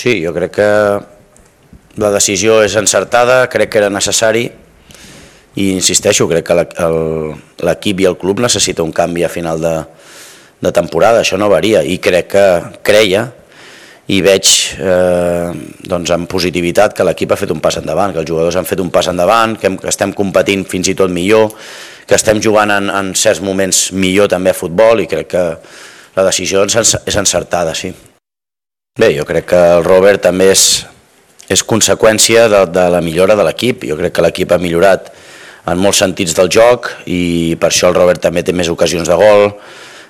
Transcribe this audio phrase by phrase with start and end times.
[0.00, 0.68] Sí, jo crec que
[2.00, 4.46] la decisió és encertada, crec que era necessari
[5.60, 6.56] i insisteixo, crec que
[7.68, 9.74] l'equip i el club necessita un canvi a final de,
[10.64, 12.46] de temporada, això no varia i crec que
[12.86, 13.26] creia
[14.08, 14.48] i veig
[14.80, 15.52] eh,
[15.92, 18.80] doncs amb positivitat que l'equip ha fet un pas endavant, que els jugadors han fet
[18.80, 21.52] un pas endavant, que, hem, que estem competint fins i tot millor,
[22.08, 25.48] que estem jugant en, en certs moments millor també a futbol i crec que
[26.16, 27.92] la decisió és encertada, sí.
[28.98, 30.62] Bé, jo crec que el Robert també és,
[31.46, 33.84] és conseqüència de, de la millora de l'equip.
[33.86, 35.12] Jo crec que l'equip ha millorat
[35.70, 39.14] en molts sentits del joc i per això el Robert també té més ocasions de
[39.20, 39.46] gol,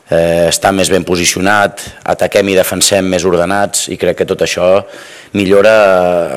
[0.09, 4.73] eh, està més ben posicionat, ataquem i defensem més ordenats i crec que tot això
[5.37, 5.75] millora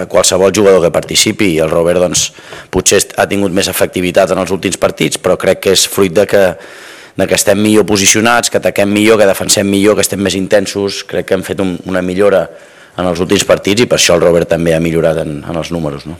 [0.03, 2.33] a qualsevol jugador que participi i el Robert doncs,
[2.75, 6.27] potser ha tingut més efectivitat en els últims partits però crec que és fruit de
[6.27, 6.43] que
[7.15, 11.03] de que estem millor posicionats, que ataquem millor, que defensem millor, que estem més intensos,
[11.05, 12.47] crec que hem fet un, una millora
[12.97, 15.71] en els últims partits i per això el Robert també ha millorat en, en els
[15.73, 16.07] números.
[16.09, 16.17] No?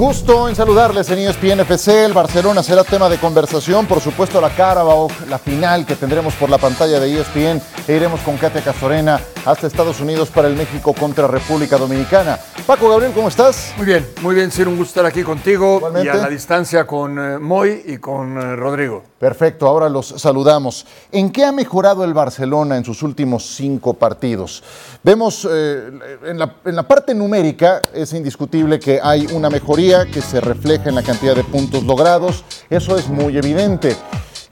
[0.00, 2.06] Gusto en saludarles en ESPN FC.
[2.06, 3.84] El Barcelona será tema de conversación.
[3.84, 7.60] Por supuesto, la Carabao, la final que tendremos por la pantalla de ESPN.
[7.86, 12.38] E iremos con Katia Casorena hasta Estados Unidos para el México contra República Dominicana.
[12.66, 13.74] Paco Gabriel, ¿cómo estás?
[13.76, 17.18] Muy bien, muy bien, ser un gusto estar aquí contigo y a la distancia con
[17.18, 19.02] eh, Moy y con eh, Rodrigo.
[19.18, 20.86] Perfecto, ahora los saludamos.
[21.12, 24.62] ¿En qué ha mejorado el Barcelona en sus últimos cinco partidos?
[25.02, 25.90] Vemos eh,
[26.24, 30.88] en, la, en, la, parte numérica, es indiscutible que hay una mejoría que se refleja
[30.88, 33.96] en la cantidad de puntos logrados, eso es muy evidente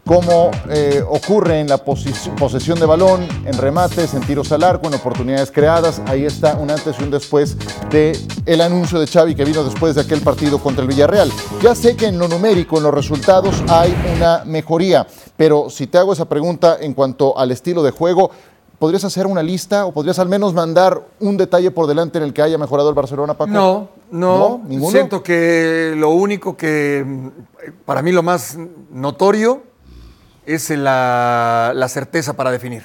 [0.04, 4.94] como eh, ocurre en la posesión de balón, en remates, en tiros al arco, en
[4.94, 6.00] oportunidades creadas.
[6.06, 7.58] Ahí está un antes y un después
[7.90, 11.30] del el anuncio de Xavi que vino después de aquel partido contra el Villarreal.
[11.62, 15.98] Ya sé que en lo numérico, en los resultados, hay una mejoría, pero si te
[15.98, 18.30] hago esa pregunta en cuanto al estilo de juego,
[18.78, 22.32] ¿Podrías hacer una lista o podrías al menos mandar un detalle por delante en el
[22.32, 23.50] que haya mejorado el Barcelona, Paco?
[23.50, 24.62] No, no.
[24.64, 24.90] ¿No?
[24.90, 27.04] Siento que lo único que,
[27.84, 28.56] para mí lo más
[28.90, 29.62] notorio,
[30.46, 32.82] es la, la, certeza para definir,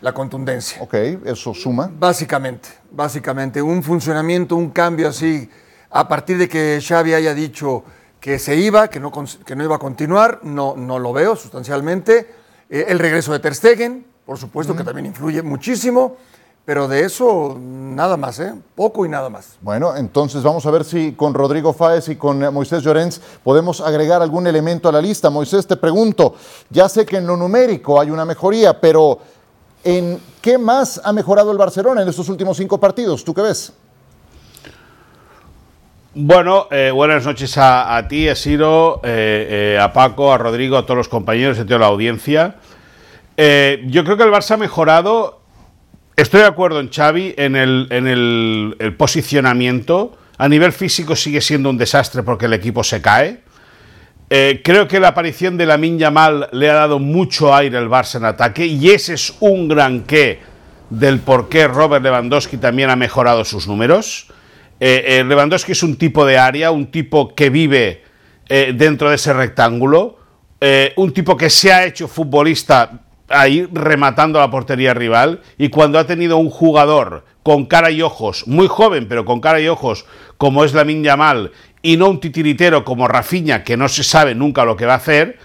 [0.00, 0.82] la contundencia.
[0.82, 0.94] Ok,
[1.24, 1.90] eso suma.
[1.98, 5.48] Básicamente, básicamente, un funcionamiento, un cambio así,
[5.88, 7.84] a partir de que Xavi haya dicho
[8.20, 9.10] que se iba, que no,
[9.46, 12.28] que no iba a continuar, no, no lo veo sustancialmente.
[12.68, 16.16] Eh, el regreso de Ter Stegen, por supuesto que también influye muchísimo.
[16.64, 18.54] Pero de eso nada más, ¿eh?
[18.76, 19.56] Poco y nada más.
[19.62, 23.80] Bueno, entonces vamos a ver si con Rodrigo Fáez y con eh, Moisés Llorens podemos
[23.80, 25.28] agregar algún elemento a la lista.
[25.28, 26.36] Moisés, te pregunto,
[26.70, 29.18] ya sé que en lo numérico hay una mejoría, pero
[29.82, 33.24] ¿en qué más ha mejorado el Barcelona en estos últimos cinco partidos?
[33.24, 33.72] ¿Tú qué ves?
[36.14, 40.98] Bueno, eh, buenas noches a, ti, a Ciro, eh, a Paco, a Rodrigo, a todos
[40.98, 42.56] los compañeros y a toda la audiencia.
[43.36, 45.42] Yo creo que el Barça ha mejorado
[46.14, 50.16] Estoy de acuerdo en Xavi en el, en el, posicionamiento.
[50.36, 53.40] A nivel físico sigue siendo un desastre porque el equipo se cae.
[54.28, 58.16] Eh, creo que la aparición de la Yamal le ha dado mucho aire al Barça
[58.16, 60.40] en ataque y ese es un gran qué
[60.90, 64.28] del por qué Robert Lewandowski también ha mejorado sus números.
[64.80, 68.04] Eh, eh, Lewandowski es un tipo de área, un tipo que vive
[68.74, 70.18] dentro de ese rectángulo,
[70.96, 73.00] un tipo que se ha hecho futbolista
[73.32, 78.46] ahí rematando la portería rival y cuando ha tenido un jugador con cara y ojos,
[78.46, 80.06] muy joven, pero con cara y ojos,
[80.38, 81.50] como es la Yamal,
[81.82, 84.98] y no un titiritero como Rafinha, que no se sabe nunca lo que va a
[84.98, 85.38] hacer,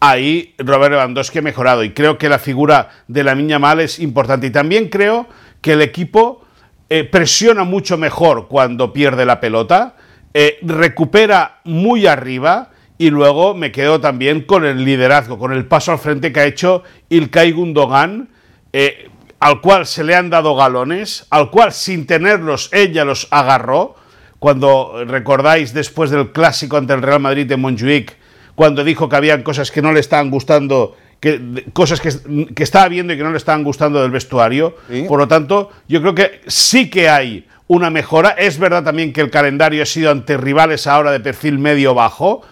[0.00, 1.84] ahí Robert Lewandowski ha mejorado.
[1.84, 4.46] Y creo que la figura de la Yamal es importante.
[4.46, 5.26] Y también creo
[5.60, 6.44] que el equipo
[6.88, 9.96] eh, presiona mucho mejor cuando pierde la pelota,
[10.32, 15.92] eh, recupera muy arriba y luego me quedo también con el liderazgo, con el paso
[15.92, 18.28] al frente que ha hecho Ilkay Gundogan,
[18.72, 19.08] eh,
[19.40, 23.96] al cual se le han dado galones, al cual sin tenerlos ella los agarró.
[24.38, 28.16] Cuando recordáis después del clásico ante el Real Madrid de Montjuic,
[28.54, 32.10] cuando dijo que habían cosas que no le estaban gustando, que, cosas que,
[32.54, 34.76] que estaba viendo y que no le estaban gustando del vestuario.
[35.08, 38.30] Por lo tanto, yo creo que sí que hay una mejora.
[38.30, 42.42] Es verdad también que el calendario ha sido ante rivales ahora de perfil medio-bajo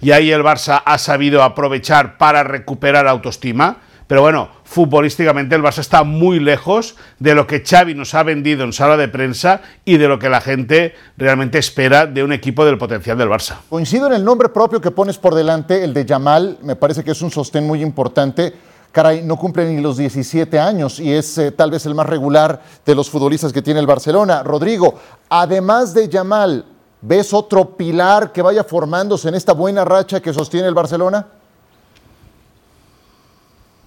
[0.00, 3.78] y ahí el Barça ha sabido aprovechar para recuperar autoestima.
[4.06, 8.62] Pero bueno, futbolísticamente el Barça está muy lejos de lo que Xavi nos ha vendido
[8.62, 12.64] en sala de prensa y de lo que la gente realmente espera de un equipo
[12.64, 13.56] del potencial del Barça.
[13.68, 17.10] Coincido en el nombre propio que pones por delante, el de Yamal, me parece que
[17.10, 18.54] es un sostén muy importante.
[18.92, 22.62] Caray, no cumple ni los 17 años y es eh, tal vez el más regular
[22.84, 24.44] de los futbolistas que tiene el Barcelona.
[24.44, 24.94] Rodrigo,
[25.28, 26.64] además de Yamal,
[27.00, 31.26] ¿Ves otro pilar que vaya formándose en esta buena racha que sostiene el Barcelona?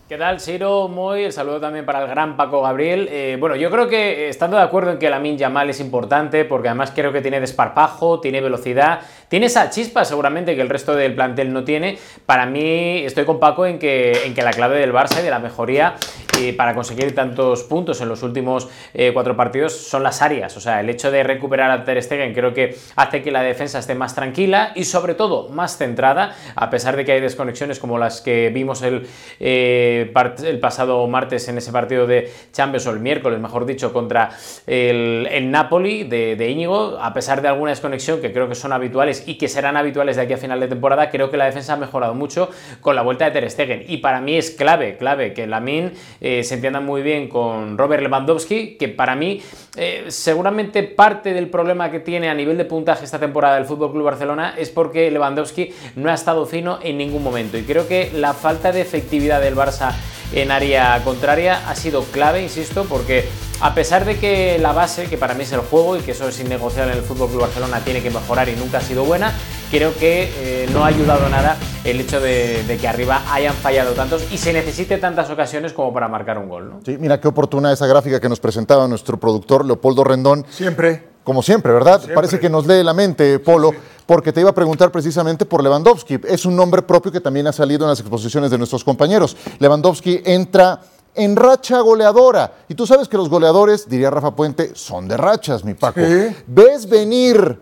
[0.10, 0.88] ¿Qué tal, Siro?
[0.88, 3.08] Muy, el saludo también para el gran Paco Gabriel.
[3.12, 5.80] Eh, bueno, yo creo que eh, estando de acuerdo en que la Min Yamal es
[5.80, 10.70] importante, porque además creo que tiene desparpajo, tiene velocidad, tiene esa chispa seguramente que el
[10.70, 12.00] resto del plantel no tiene.
[12.26, 15.30] Para mí, estoy con Paco en que, en que la clave del Barça y de
[15.30, 15.94] la mejoría
[16.40, 18.70] eh, para conseguir tantos puntos en los últimos
[19.14, 20.56] cuatro partidos son las áreas.
[20.58, 23.80] O sea, el hecho de recuperar a Ter Stegen creo que hace que la defensa
[23.80, 27.98] esté más tranquila y sobre todo más centrada, a pesar de que hay desconexiones como
[27.98, 29.08] las que vimos el
[29.40, 34.32] el pasado martes en ese partido de Champions, o el miércoles, mejor dicho, contra
[34.68, 39.38] el, Napoli de, Íñigo, a pesar de alguna desconexión que creo que son habituales y
[39.38, 42.14] que serán habituales de aquí a final de temporada, creo que la defensa ha mejorado
[42.14, 42.50] mucho
[42.82, 43.86] con la vuelta de Ter Stegen.
[43.88, 48.02] Y para mí es clave, clave que Lamin eh, se entienda muy bien con Robert
[48.04, 49.42] Lewandowski, que para mí
[49.76, 53.92] eh, seguramente parte del problema que tiene a nivel de puntaje esta temporada del Fútbol
[53.92, 57.58] Club Barcelona es porque Lewandowski no ha estado fino en ningún momento.
[57.58, 59.94] Y creo que la falta de efectividad del Barça
[60.34, 63.26] en área contraria ha sido clave, insisto, porque
[63.62, 66.28] a pesar de que la base, que para mí es el juego y que eso
[66.28, 69.34] es innegociable en el Fútbol Club Barcelona, tiene que mejorar y nunca ha sido buena,
[69.70, 74.26] creo que eh, no ha ayudado nada el hecho de, que arriba hayan fallado tantos
[74.32, 76.70] y se necesite tantas ocasiones como para marcar un gol.
[76.70, 76.80] ¿no?
[76.86, 80.46] Sí, mira qué oportuna esa gráfica que nos presentaba nuestro productor Leopoldo Rendón.
[80.50, 81.10] Siempre.
[81.24, 82.02] Como siempre, ¿verdad?
[82.16, 83.72] Parece que nos lee la mente, Polo,
[84.08, 86.20] porque te iba a preguntar precisamente por Lewandowski.
[86.28, 89.38] Es un nombre propio que también ha salido en las exposiciones de nuestros compañeros.
[89.60, 90.80] Lewandowski entra
[91.14, 92.54] en racha goleadora.
[92.68, 96.02] Y tú sabes que los goleadores, diría Rafa Puente, son de rachas, mi Paco.
[96.48, 97.60] ¿Ves venir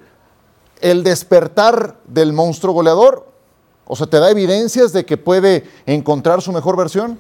[0.81, 3.27] el despertar del monstruo goleador?
[3.85, 7.19] O sea, ¿te da evidencias de que puede encontrar su mejor versión?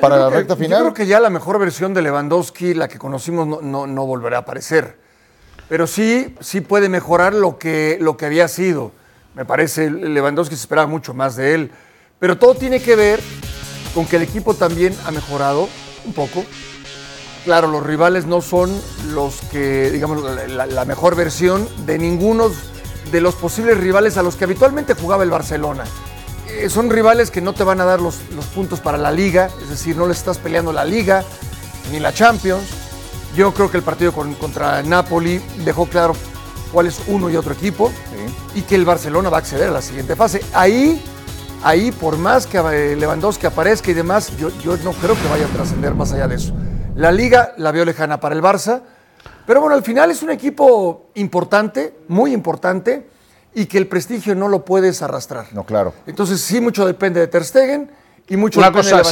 [0.00, 0.80] para la recta final.
[0.80, 4.38] Yo creo que ya la mejor versión de Lewandowski, la que conocimos, no, no volverá
[4.38, 4.98] a aparecer
[5.68, 8.92] pero sí, sí puede mejorar lo que, lo que había sido.
[9.34, 11.70] Me parece, Lewandowski se esperaba mucho más de él.
[12.18, 13.20] Pero todo tiene que ver
[13.94, 15.68] con que el equipo también ha mejorado
[16.04, 16.44] un poco.
[17.44, 18.70] Claro, los rivales no son
[19.12, 22.50] los que, digamos, la, mejor versión de ninguno
[23.14, 25.84] de los posibles rivales a los que habitualmente jugaba el Barcelona.
[26.48, 29.48] Eh, son rivales que no te van a dar los, los puntos para la liga,
[29.62, 31.24] es decir, no le estás peleando la liga
[31.90, 32.84] ni la Champions
[33.36, 36.14] yo creo que el partido contra Napoli dejó claro
[36.72, 37.90] cuál es uno y otro equipo
[38.54, 40.40] y que el Barcelona va a acceder a la siguiente fase.
[40.52, 41.02] Ahí,
[41.64, 45.46] ahí por más que eh, Lewandowski aparezca y demás, yo, yo no creo que vaya
[45.46, 46.54] a trascender más allá de eso.
[46.94, 48.82] La liga la veo lejana para el Barça,
[49.46, 53.06] pero bueno, al final es un equipo importante, muy importante,
[53.54, 55.46] y que el prestigio no lo puedes arrastrar.
[55.52, 55.94] No, claro.
[56.06, 57.90] Entonces sí, mucho depende de Ter Stegen
[58.28, 59.02] y mucho Una cosa,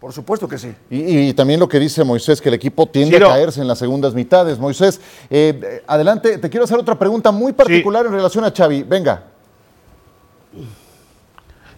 [0.00, 0.74] Por supuesto que sí.
[0.90, 4.12] Y, también lo que dice Moisés, que el equipo tiende a caerse en las segundas
[4.12, 4.58] mitades.
[4.58, 5.00] Moisés,
[5.30, 8.82] eh, adelante, te quiero hacer otra pregunta muy particular en relación a Xavi.
[8.82, 9.24] Venga.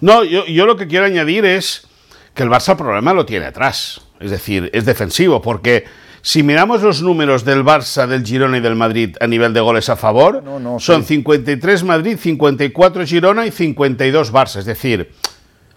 [0.00, 1.86] No, yo, yo lo que quiero añadir es
[2.34, 4.00] que el Barça el problema lo tiene atrás.
[4.18, 5.84] Es decir, es defensivo, porque
[6.22, 9.88] si miramos los números del Barça, del Girona y del Madrid a nivel de goles
[9.88, 10.42] a favor,
[10.78, 14.60] son 53 Madrid, 54 Girona y 52 Barça.
[14.60, 15.10] Es decir,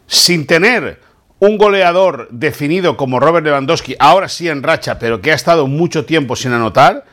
[0.05, 1.01] sin tener
[1.39, 6.05] un goleador definido como Robert Lewandowski, ahora sí en racha, pero que ha estado mucho
[6.05, 7.05] tiempo sin anotar,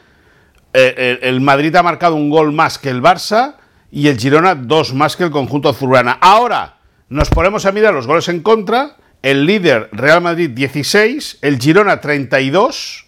[0.74, 3.56] eh, el Madrid ha marcado un gol más que el Barça
[3.90, 6.18] y el Girona dos más que el conjunto azulgrana.
[6.20, 6.76] Ahora
[7.08, 12.02] nos ponemos a mirar los goles en contra, el líder Real Madrid 16, el Girona
[12.02, 13.01] 32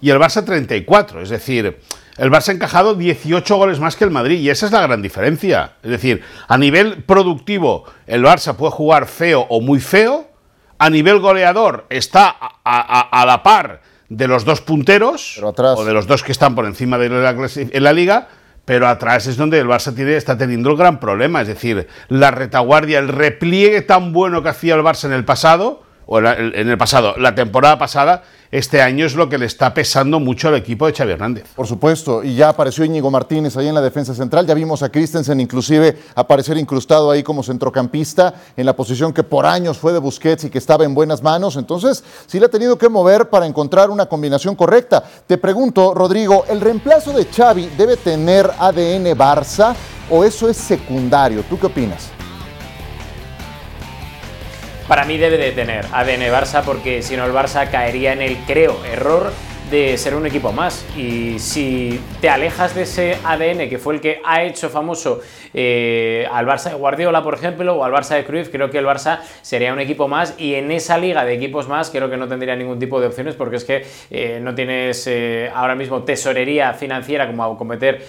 [0.00, 1.78] y el Barça 34, es decir,
[2.16, 5.02] el Barça ha encajado 18 goles más que el Madrid y esa es la gran
[5.02, 5.72] diferencia.
[5.82, 10.28] Es decir, a nivel productivo el Barça puede jugar feo o muy feo,
[10.78, 16.22] a nivel goleador está a, la par de los dos punteros o de los dos
[16.22, 18.28] que están por encima de la, en la liga,
[18.64, 21.40] pero atrás es donde el Barça tiene, está teniendo el gran problema.
[21.40, 25.84] Es decir, la retaguardia, el repliegue tan bueno que hacía el Barça en el pasado,
[26.10, 30.18] o en el pasado, la temporada pasada, este año es lo que le está pesando
[30.18, 31.44] mucho al equipo de Xavi Hernández.
[31.54, 34.88] Por supuesto, y ya apareció Íñigo Martínez ahí en la defensa central, ya vimos a
[34.88, 39.98] Christensen inclusive aparecer incrustado ahí como centrocampista en la posición que por años fue de
[39.98, 43.44] Busquets y que estaba en buenas manos, entonces sí le ha tenido que mover para
[43.44, 45.04] encontrar una combinación correcta.
[45.26, 49.74] Te pregunto, Rodrigo, ¿el reemplazo de Xavi debe tener ADN Barça
[50.08, 51.42] o eso es secundario?
[51.42, 52.17] ¿Tú qué opinas?
[54.88, 58.38] Para mí debe de tener ADN Barça porque si no el Barça caería en el,
[58.38, 59.34] creo, error
[59.70, 60.84] de ser un equipo más.
[60.96, 65.20] Y si te alejas de ese ADN que fue el que ha hecho famoso
[65.52, 68.86] eh, al Barça de Guardiola, por ejemplo, o al Barça de Cruyff, creo que el
[68.86, 72.28] Barça sería un equipo más y en esa liga de equipos más creo que no
[72.28, 76.72] tendría ningún tipo de opciones porque es que eh, no tienes eh, ahora mismo tesorería
[76.72, 78.02] financiera como, cometer,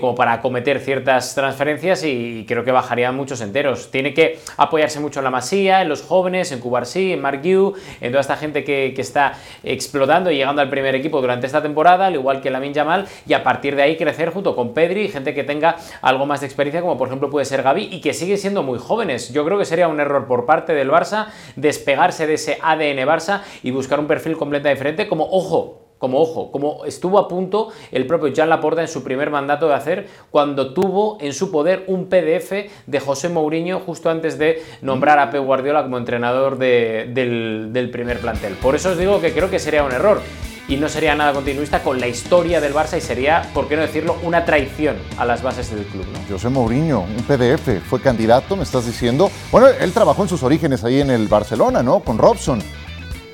[0.00, 3.90] como para acometer ciertas transferencias y, creo que bajaría muchos enteros.
[3.90, 8.10] Tiene que apoyarse mucho en la Masía, en los jóvenes, en Cubarsí, en Mark en
[8.10, 12.06] toda esta gente que, que está explotando y llegando al primer equipo durante esta temporada,
[12.06, 15.34] al igual que Lamin Yamal, y a partir de ahí crecer junto con Pedri, gente
[15.34, 18.36] que tenga algo más de experiencia como por ejemplo puede ser Gaby, y que sigue
[18.36, 19.32] siendo muy jóvenes.
[19.32, 23.42] Yo creo que sería un error por parte del Barça despegarse de ese ADN Barça
[23.62, 28.06] y buscar un perfil completamente diferente, como ojo, como ojo, como estuvo a punto el
[28.06, 32.10] propio Jan Laporta en su primer mandato de hacer cuando tuvo en su poder un
[32.10, 32.52] PDF
[32.86, 38.54] de José Mourinho justo antes de nombrar a Pep Guardiola como entrenador del primer plantel.
[38.54, 40.20] Por eso os digo que creo que sería un error
[40.68, 43.82] y no sería nada continuista con la historia del Barça y sería, por qué no
[43.82, 46.06] decirlo, una traición a las bases del club.
[46.12, 46.18] ¿no?
[46.28, 49.30] José Mourinho, un PDF, fue candidato, me estás diciendo.
[49.52, 52.00] Bueno, él trabajó en sus orígenes ahí en el Barcelona, ¿no?
[52.00, 52.60] Con Robson,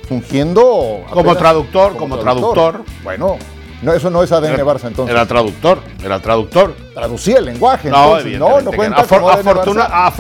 [0.08, 1.04] fungiendo...
[1.10, 2.84] Como traductor, como, traductor.
[3.02, 3.38] Bueno,
[3.80, 5.14] no, eso no es ADN Barça entonces.
[5.14, 6.74] Era traductor, era traductor.
[6.92, 10.12] Traducía el lenguaje, no, entonces, no, no cuenta afortuna,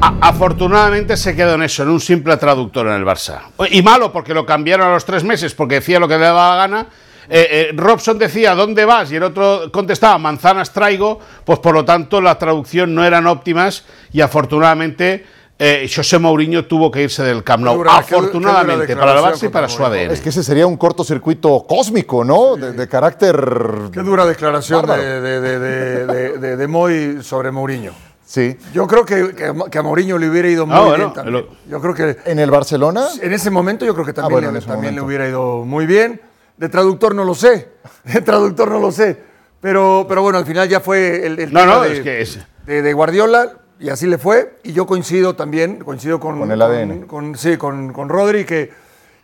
[0.00, 3.40] afortunadamente se quedó en eso, en un simple traductor en el Barça.
[3.70, 6.50] Y malo porque lo cambiaron a los tres meses porque decía lo que le daba
[6.50, 6.86] la gana.
[7.28, 9.10] Eh, eh, Robson decía ¿dónde vas?
[9.10, 13.84] y el otro contestaba manzanas traigo, pues por lo tanto la traducción no eran óptimas
[14.12, 15.26] y afortunadamente
[15.58, 17.82] eh, José Mourinho tuvo que irse del Camp Nou.
[17.88, 20.12] afortunadamente para el Barça y para su ADN.
[20.12, 22.56] Es que ese sería un cortocircuito cósmico, ¿no?
[22.56, 23.90] De, carácter.
[23.90, 27.92] Qué dura declaración de, de, de Moy sobre Mourinho.
[28.36, 28.54] Sí.
[28.74, 31.46] Yo creo que, que, a Mourinho le hubiera ido ah, muy bien también.
[31.70, 33.08] Yo creo que ¿En el Barcelona?
[33.22, 36.20] En ese momento yo creo que ah, también, le, también le hubiera ido muy bien.
[36.58, 37.70] De traductor no lo sé.
[38.04, 39.16] De traductor no lo sé.
[39.62, 42.38] Pero, pero bueno, al final ya fue el, el no, no, de, es que es...
[42.66, 44.58] de, Guardiola y así le fue.
[44.64, 47.06] Y yo coincido también, coincido con, con el ADN.
[47.06, 48.70] Con, sí, con, con Rodri, que,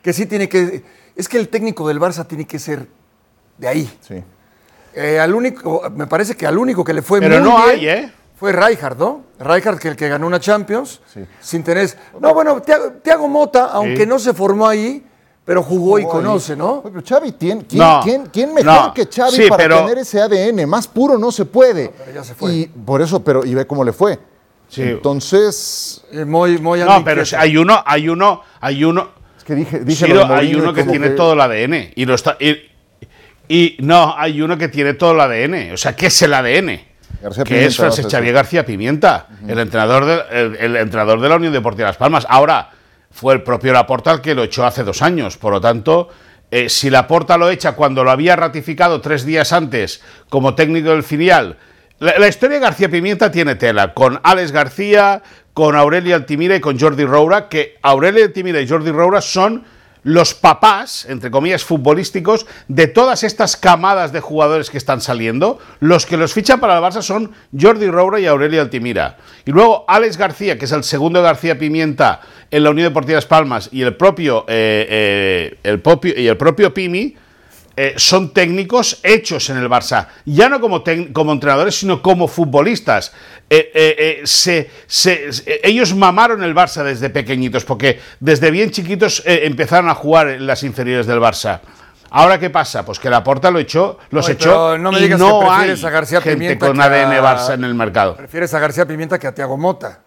[0.01, 0.85] que sí tiene que.
[1.17, 2.87] Es que el técnico del Barça tiene que ser
[3.59, 3.99] de ahí.
[4.01, 4.25] Sí.
[4.95, 7.79] Eh, al único, me parece que al único que le fue pero muy no bien,
[7.79, 8.13] hay, ¿eh?
[8.43, 9.23] Fue Rijkaard, ¿no?
[9.39, 11.01] Rijkaard, que el que ganó una Champions,
[11.41, 11.89] sin tener...
[12.19, 15.01] No, bueno, Tiago Mota, aunque no se formó ahí,
[15.45, 16.83] pero jugó, y conoce, ¿no?
[16.83, 17.65] pero Xavi, ¿quién,
[18.33, 20.69] quién, mejor que Xavi para tener ese ADN?
[20.69, 21.93] Más puro no se puede.
[21.97, 22.53] pero ya se fue.
[22.53, 24.19] Y por eso, pero y ve cómo le fue.
[24.69, 24.83] Sí.
[24.83, 26.03] Entonces...
[26.11, 29.09] Eh, muy, muy no, pero hay uno, hay uno, hay uno...
[29.39, 32.37] Es que dije, dije hay uno que tiene todo el ADN y lo está...
[32.41, 35.75] y no, hay uno que tiene todo el ADN.
[35.75, 36.92] O sea, ¿qué es el ADN?
[37.45, 41.89] Que es Francesc Xavier García Pimienta, el, entrenador de, el, entrenador de la Unión Deportiva
[41.89, 42.27] Las Palmas.
[42.29, 42.71] Ahora,
[43.11, 46.09] fue el propio Laporta el que lo echó hace dos años, por lo tanto,
[46.51, 51.03] eh, si Laporta lo echa cuando lo había ratificado tres días antes como técnico del
[51.03, 51.57] filial,
[52.03, 55.23] la, historia de García Pimienta tiene tela, con Alex García,
[55.55, 59.63] con Aurelia Altimira y con Jordi Roura, que Aurelia Altimira y Jordi Roura son
[60.05, 66.07] los papás, entre comillas, futbolísticos de todas estas camadas de jugadores que están saliendo, los
[66.07, 69.19] que los fichan para el Barça son Jordi Roura y Aurelio Altimira.
[69.45, 73.17] Y luego Alex García, que es el segundo de García Pimienta en la Unión Deportiva
[73.17, 77.17] Las Palmas, y el propio, eh, eh, el propio, y el propio Pimi,
[77.77, 83.13] eh, son técnicos hechos en el Barça, ya no como, como entrenadores, sino como futbolistas.
[83.49, 84.71] Eh, eh, se,
[85.63, 90.63] ellos mamaron el Barça desde pequeñitos, porque desde bien chiquitos empezaron a jugar en las
[90.63, 91.61] inferiores del Barça.
[92.11, 92.85] Ahora, ¿qué pasa?
[92.85, 96.21] Pues que la Porta lo echó, los echó no me y no hay a García
[96.21, 98.17] gente Pimienta con ADN Barça en el mercado.
[98.17, 100.01] Prefieres a García Pimienta que a Tiago Mota.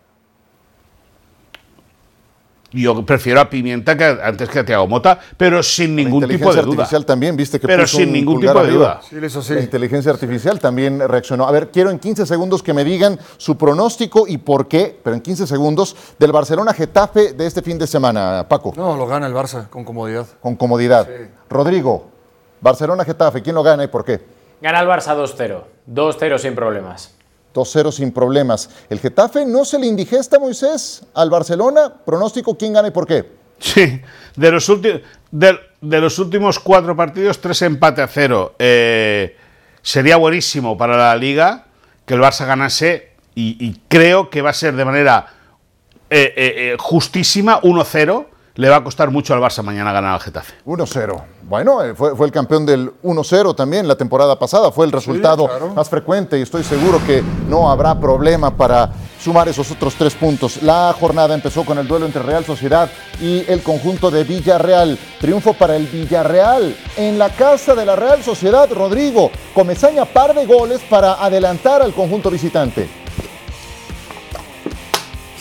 [2.76, 6.62] Yo prefiero a Pimienta que antes que a Tiago Mota, pero sin ningún tipo de
[6.62, 6.74] duda.
[6.74, 9.00] artificial también, viste que Pero sin ningún tipo de duda.
[9.08, 9.54] Sí, eso sí.
[9.54, 11.48] La inteligencia artificial también reaccionó.
[11.48, 15.16] A ver, quiero en 15 segundos que me digan su pronóstico y por qué, pero
[15.16, 18.74] en 15 segundos, del Barcelona Getafe de este fin de semana, Paco.
[18.76, 20.28] No, lo gana el Barça con comodidad.
[20.42, 21.08] Con comodidad.
[21.50, 22.10] Rodrigo,
[22.62, 24.22] Barcelona Getafe, ¿quién lo gana y por qué?
[24.62, 25.62] Gana el Barça 2-0.
[25.88, 27.15] 2-0 sin problemas.
[27.56, 28.70] 2-0 sin problemas.
[28.90, 31.94] El Getafe no se le indigesta, Moisés, al Barcelona.
[32.06, 33.26] Pronóstico, ¿quién gana y por qué?
[33.58, 34.02] Sí,
[34.36, 38.54] de los, últimos cuatro partidos, tres empate a cero.
[38.60, 39.38] Eh,
[39.82, 41.68] sería buenísimo para la liga
[42.06, 45.28] que el Barça ganase y, creo que va a ser de manera
[46.10, 50.54] eh, eh, justísima 1-0 le va a costar mucho al Barça mañana ganar al Getafe.
[50.66, 51.24] 1-0.
[51.44, 55.44] Bueno, eh, fue, fue, el campeón del 1-0 también la temporada pasada, fue el resultado
[55.44, 55.74] sí, claro.
[55.74, 60.64] más frecuente y estoy seguro que no habrá problema para sumar esos otros tres puntos.
[60.64, 62.90] La jornada empezó con el duelo entre Real Sociedad
[63.22, 64.98] y el conjunto de Villarreal.
[65.20, 68.70] Triunfo para el Villarreal en la casa de la Real Sociedad.
[68.72, 73.05] Rodrigo Comezaña par de goles para adelantar al conjunto visitante.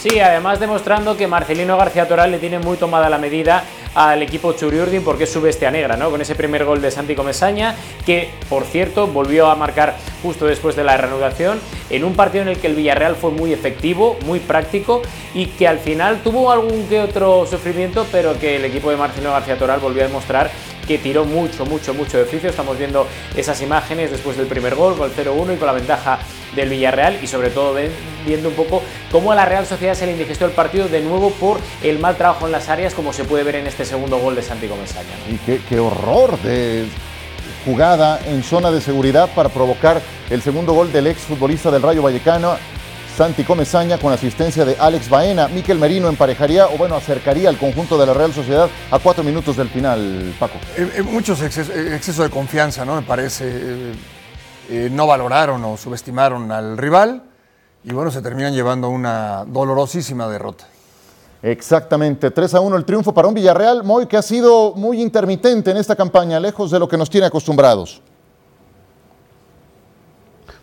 [0.07, 4.53] Sí, además demostrando que Marcelino García Toral le tiene muy tomada la medida al equipo
[4.53, 6.11] Churiurdin porque es su bestia negra, ¿no?
[6.11, 7.75] Con ese primer gol de Santi Comesaña,
[8.05, 11.61] que por cierto volvió a marcar justo después de la reanudación,
[11.91, 15.03] en un partido en el que el Villarreal fue muy efectivo, muy práctico
[15.35, 19.33] y que al final tuvo algún que otro sufrimiento, pero que el equipo de Marcelino
[19.33, 20.51] García Toral volvió a demostrar
[20.87, 22.51] que tiró mucho, mucho, mucho de oficio.
[22.51, 26.19] Estamos viendo esas imágenes después del primer gol, con el 0-1 y con la ventaja
[26.55, 27.75] del Villarreal y sobre todo
[28.25, 31.31] viendo un poco cómo a la Real Sociedad se le indigestó el partido de nuevo
[31.31, 34.35] por el mal trabajo en las áreas, como se puede ver en este segundo gol
[34.35, 35.09] de Santi Comesaña.
[35.27, 35.35] ¿no?
[35.35, 36.87] Y qué, qué horror de
[37.65, 42.03] jugada en zona de seguridad para provocar el segundo gol del ex futbolista del Rayo
[42.03, 42.57] Vallecano.
[43.17, 45.47] Santi Comesaña con asistencia de Alex Baena.
[45.47, 49.57] Miquel Merino emparejaría o bueno, acercaría al conjunto de la Real Sociedad a cuatro minutos
[49.57, 50.55] del final, Paco.
[50.77, 52.97] Eh, eh, muchos exceso, exceso, de confianza, ¿no?
[52.97, 53.45] Me parece.
[53.47, 53.93] Eh,
[54.71, 57.23] eh, no valoraron o subestimaron al rival
[57.85, 60.67] y bueno, se terminan llevando una dolorosísima derrota.
[61.45, 65.73] Exactamente, 3 a 1 el triunfo para un Villarreal, Moy, que ha sido muy intermitente
[65.73, 68.01] en esta campaña, lejos de lo que nos tiene acostumbrados.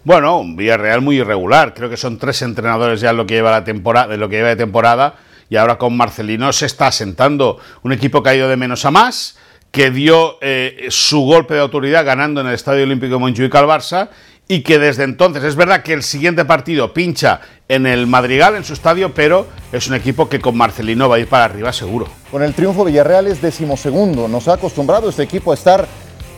[0.03, 1.75] Bueno, un Villarreal muy irregular.
[1.75, 4.49] Creo que son tres entrenadores ya lo que lleva la temporada, de lo que lleva
[4.49, 5.17] de temporada.
[5.51, 8.89] Y ahora con Marcelino se está asentando un equipo que ha ido de menos a
[8.89, 9.37] más,
[9.69, 13.67] que dio eh, su golpe de autoridad ganando en el Estadio Olímpico de Montjuic al
[13.67, 14.09] Barça
[14.47, 18.63] y que desde entonces es verdad que el siguiente partido pincha en el Madrigal, en
[18.63, 22.07] su estadio, pero es un equipo que con Marcelino va a ir para arriba seguro.
[22.29, 24.27] Con el triunfo Villarreal es decimosegundo.
[24.27, 25.87] Nos ha acostumbrado este equipo a estar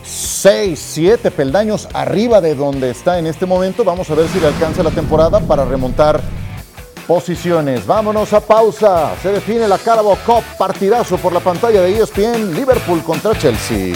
[0.04, 3.84] 6, 7 peldaños arriba de donde está en este momento.
[3.84, 6.20] Vamos a ver si le alcanza la temporada para remontar
[7.06, 7.86] posiciones.
[7.86, 9.14] Vámonos a pausa.
[9.22, 10.44] Se define la Carabao Cup.
[10.58, 12.54] Partidazo por la pantalla de ESPN.
[12.54, 13.94] Liverpool contra Chelsea.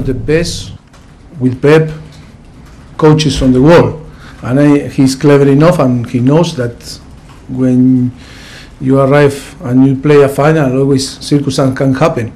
[0.00, 0.72] Of the best
[1.38, 1.90] with Pep
[2.96, 4.04] coaches on the world,
[4.42, 7.00] and I, he's clever enough, and he knows that
[7.48, 8.12] when
[8.80, 12.32] you arrive and you play a final, always circumstance can happen.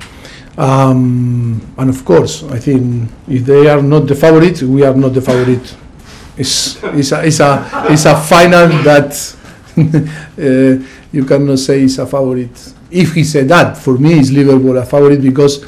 [0.56, 5.14] Um, and of course, I think if they are not the favorite, we are not
[5.14, 5.76] the favorite.
[6.36, 9.36] It's, it's, a, it's, a, it's a final that
[9.76, 12.74] uh, you cannot say it's a favorite.
[12.90, 15.64] If he said that, for me, it's Liverpool a favorite because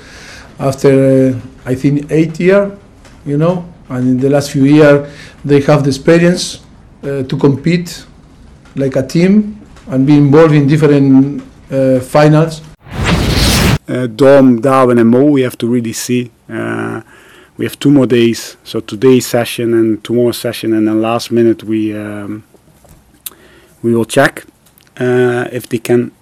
[0.58, 2.78] after uh, I think eight year,
[3.24, 5.12] you know, and in the last few years
[5.44, 6.62] they have the experience
[7.02, 8.06] uh, to compete
[8.76, 12.62] like a team and be involved in different uh, finals.
[13.88, 16.30] Uh, Dom, Darwin, and Mo, we have to really see.
[16.48, 17.02] Uh,
[17.56, 21.64] we have two more days, so today's session and tomorrow session, and then last minute
[21.64, 22.44] we um,
[23.82, 24.44] we will check
[24.98, 26.12] uh, if they can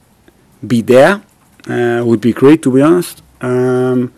[0.67, 1.23] be there.
[1.67, 3.23] Uh, would be great, to be honest.
[3.41, 4.13] Um,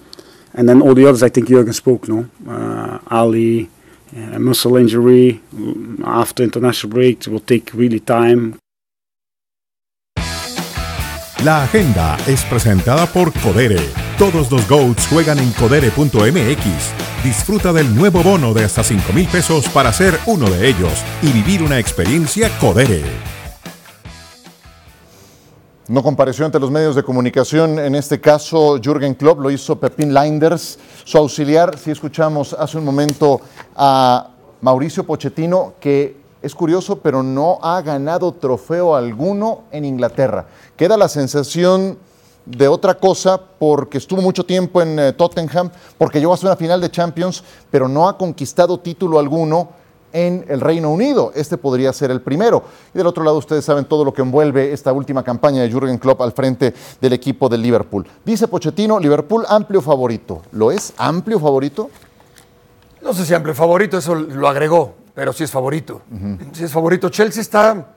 [0.56, 2.28] and then all the others, I think Jurgen spoke, no?
[2.48, 3.68] Uh, Ali,
[4.16, 5.40] uh, muscle injury
[6.04, 8.58] after international break will take really time.
[11.44, 13.80] La agenda es presentada por Codere.
[14.18, 17.22] Todos los GOATs juegan en codere.mx.
[17.22, 21.30] Disfruta del nuevo bono de hasta 5 mil pesos para ser uno de ellos y
[21.32, 23.35] vivir una experiencia Codere.
[25.88, 30.12] No compareció ante los medios de comunicación, en este caso Jürgen Klopp, lo hizo Pepín
[30.12, 33.40] Leinders, su auxiliar, si escuchamos hace un momento
[33.76, 34.30] a
[34.62, 40.46] Mauricio Pochettino, que es curioso, pero no ha ganado trofeo alguno en Inglaterra.
[40.76, 41.96] Queda la sensación
[42.46, 46.80] de otra cosa porque estuvo mucho tiempo en eh, Tottenham, porque llegó hasta una final
[46.80, 49.68] de Champions, pero no ha conquistado título alguno
[50.16, 51.30] en el Reino Unido.
[51.34, 52.64] Este podría ser el primero.
[52.94, 55.98] Y del otro lado, ustedes saben todo lo que envuelve esta última campaña de Jürgen
[55.98, 58.06] Klopp al frente del equipo del Liverpool.
[58.24, 60.40] Dice Pochettino, Liverpool amplio favorito.
[60.52, 61.90] ¿Lo es amplio favorito?
[63.02, 66.00] No sé si amplio favorito, eso lo agregó, pero sí es favorito.
[66.52, 67.10] Sí es favorito.
[67.10, 67.94] Chelsea está,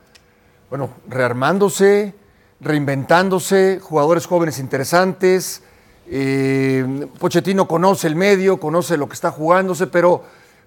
[0.68, 2.14] bueno, rearmándose,
[2.60, 5.62] reinventándose, jugadores jóvenes interesantes.
[6.06, 10.22] Eh, Pochettino conoce el medio, conoce lo que está jugándose, pero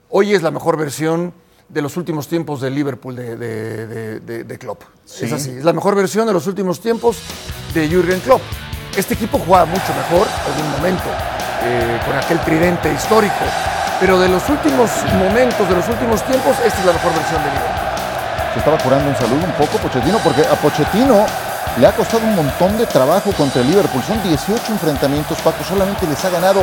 [0.09, 4.57] hoy es la mejor versión de los últimos tiempos del Liverpool de, de, de, de
[4.57, 4.83] Klopp.
[5.05, 7.17] Es así, es la mejor versión de los últimos tiempos
[7.73, 8.41] de Jürgen Klopp.
[8.95, 11.03] Este equipo jugaba mucho mejor en un momento,
[11.63, 13.43] eh, con aquel tridente histórico,
[13.99, 17.49] pero de los últimos momentos, de los últimos tiempos, esta es la mejor versión de
[17.49, 17.83] Liverpool.
[18.53, 21.25] Se estaba curando un saludo un poco Pochettino, porque a Pochettino
[21.79, 24.03] le ha costado un montón de trabajo contra el Liverpool.
[24.03, 25.63] Son 18 enfrentamientos, Paco.
[25.63, 26.61] Solamente les ha ganado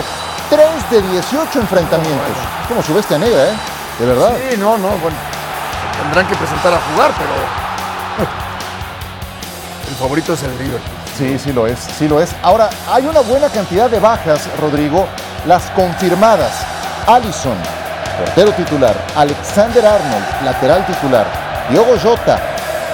[0.51, 2.37] 3 de 18 enfrentamientos.
[2.69, 3.57] Como su bestia negra, ¿eh?
[4.01, 4.33] De verdad.
[4.51, 5.17] Sí, no, no, bueno.
[6.03, 7.31] Tendrán que presentar a jugar, pero.
[9.91, 10.81] El favorito es el Liverpool.
[11.19, 12.31] Sí, sí lo es, sí lo es.
[12.43, 15.07] Ahora, hay una buena cantidad de bajas, Rodrigo,
[15.47, 16.53] las confirmadas.
[17.07, 17.57] Allison,
[18.19, 18.97] portero titular.
[19.17, 21.27] Alexander Arnold, lateral titular.
[21.71, 22.41] Diogo Jota,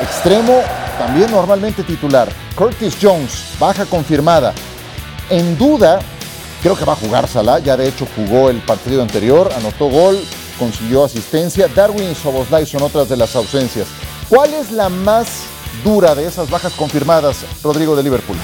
[0.03, 0.62] extremo
[0.99, 2.29] también normalmente titular.
[2.57, 4.53] Curtis Jones, baja confirmada.
[5.31, 6.01] En duda,
[6.62, 10.19] creo que va a jugar Salah, ya de hecho jugó el partido anterior, anotó gol,
[10.59, 11.69] consiguió asistencia.
[11.69, 13.88] Darwin y Soboslai son otras de las ausencias.
[14.29, 15.45] ¿Cuál es la más
[15.85, 18.37] dura de esas bajas confirmadas, Rodrigo de Liverpool?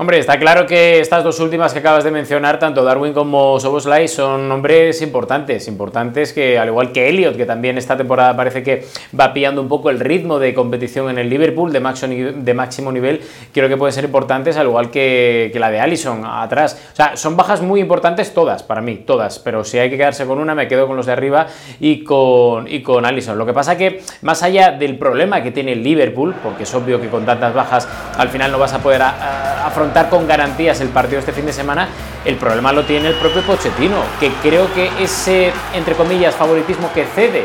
[0.00, 4.08] Hombre, está claro que estas dos últimas que acabas de mencionar, tanto Darwin como Soboslai,
[4.08, 8.86] son nombres importantes, importantes que, al igual que Elliot, que también esta temporada parece que
[9.20, 12.90] va pillando un poco el ritmo de competición en el Liverpool de máximo, de máximo
[12.90, 13.20] nivel,
[13.52, 16.80] creo que pueden ser importantes, al igual que, la de Allison atrás.
[16.94, 20.24] O sea, son bajas muy importantes todas, para mí, todas, pero si hay que quedarse
[20.24, 21.46] con una, me quedo con los de arriba
[21.78, 23.36] y con, y con Allison.
[23.36, 26.98] Lo que pasa que, más allá del problema que tiene el Liverpool, porque es obvio
[26.98, 27.86] que con tantas bajas
[28.16, 31.88] al final no vas a poder afrontar con garantías el partido este fin de semana,
[32.24, 37.04] el problema lo tiene el propio Pochettino, que creo que ese, entre comillas, favoritismo que
[37.04, 37.44] cede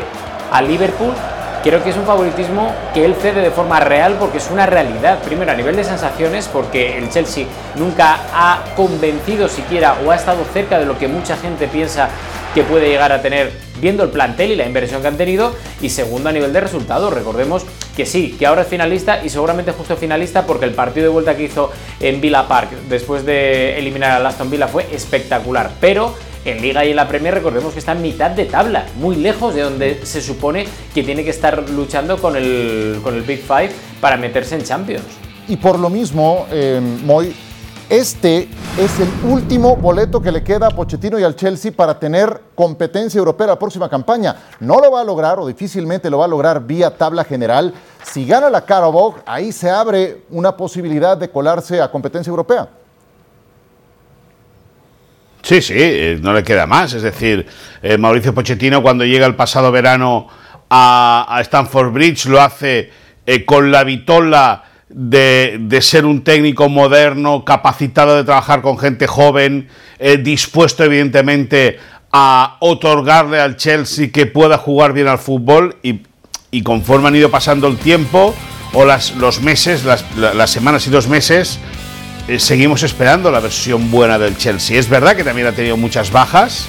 [0.52, 1.12] a Liverpool,
[1.66, 5.18] creo que es un favoritismo que él cede de forma real porque es una realidad.
[5.24, 10.44] Primero, a nivel de sensaciones, porque el Chelsea nunca ha convencido siquiera o ha estado
[10.52, 12.08] cerca de lo que mucha gente piensa
[12.54, 15.56] que puede llegar a tener viendo el plantel y la inversión que han tenido.
[15.80, 19.72] Y segundo, a nivel de resultados, recordemos que sí, que ahora es finalista y seguramente
[19.72, 24.24] justo finalista porque el partido de vuelta que hizo en Villa Park después de eliminar
[24.24, 25.72] a Aston Villa fue espectacular.
[25.80, 26.14] Pero
[26.46, 29.54] en Liga y en la Premier recordemos que está en mitad de tabla, muy lejos
[29.54, 33.70] de donde se supone que tiene que estar luchando con el, con el Big Five
[34.00, 35.04] para meterse en Champions.
[35.48, 37.34] Y por lo mismo, eh, Moy,
[37.88, 42.40] este es el último boleto que le queda a Pochettino y al Chelsea para tener
[42.54, 44.36] competencia europea la próxima campaña.
[44.58, 47.72] No lo va a lograr o difícilmente lo va a lograr vía tabla general.
[48.04, 52.68] Si gana la Carabao, ahí se abre una posibilidad de colarse a competencia europea.
[55.46, 56.92] Sí, sí, eh, no le queda más.
[56.92, 57.46] Es decir,
[57.80, 60.26] eh, Mauricio Pochettino cuando llega el pasado verano
[60.68, 62.90] a, Stanford Bridge lo hace
[63.24, 69.06] eh, con la vitola de, de, ser un técnico moderno, capacitado de trabajar con gente
[69.06, 69.68] joven,
[70.20, 71.78] dispuesto evidentemente
[72.12, 76.02] a otorgarle al Chelsea que pueda jugar bien al fútbol y,
[76.62, 78.34] conforme han ido pasando el tiempo
[78.72, 81.60] o las, los meses, las, las semanas y dos meses,
[82.28, 84.78] eh, seguimos esperando la versión buena del Chelsea.
[84.78, 86.66] Es verdad que también ha tenido muchas bajas,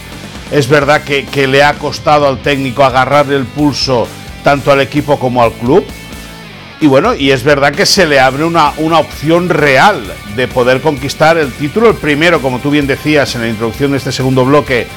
[0.52, 4.08] es verdad que, le ha costado al técnico agarrarle el pulso
[4.43, 5.86] tanto al equipo como al club,
[6.80, 10.02] y bueno, y es verdad que se le abre una, una, opción real
[10.36, 13.98] de poder conquistar el título, el primero, como tú bien decías en la introducción de
[13.98, 14.88] este segundo bloque,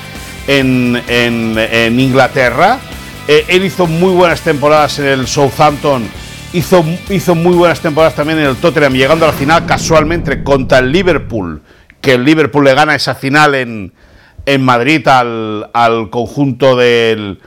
[0.46, 2.78] en, en, en Inglaterra.
[3.26, 6.06] Eh, él hizo muy buenas temporadas en el Southampton,
[6.52, 10.78] hizo, hizo muy buenas temporadas también en el Tottenham, llegando a la final casualmente contra
[10.78, 11.62] el Liverpool,
[12.00, 13.92] que el Liverpool le gana esa final en,
[14.46, 17.38] en Madrid al, al conjunto del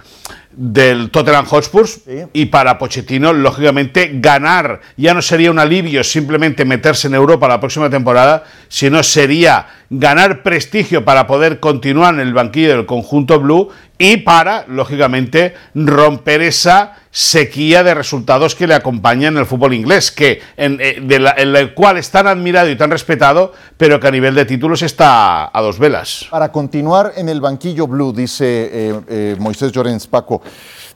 [0.55, 1.99] del Tottenham Hotspur sí.
[2.31, 7.59] y para Pochettino lógicamente ganar ya no sería un alivio simplemente meterse en Europa la
[7.59, 9.67] próxima temporada sino sería
[9.99, 16.41] ganar prestigio para poder continuar en el banquillo del conjunto blue y para lógicamente romper
[16.41, 21.97] esa sequía de resultados que le acompaña en el fútbol inglés, que en, el cual
[21.97, 25.77] es tan admirado y tan respetado, pero que a nivel de títulos está a dos
[25.77, 26.25] velas.
[26.31, 30.41] Para continuar en el banquillo blue, dice eh, eh, Moisés Llorens Paco.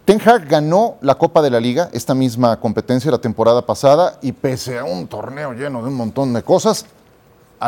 [0.05, 4.31] Ten Hag ganó la Copa de la Liga, esta misma competencia la temporada pasada, y
[4.31, 6.86] pese a un torneo lleno de un montón de cosas,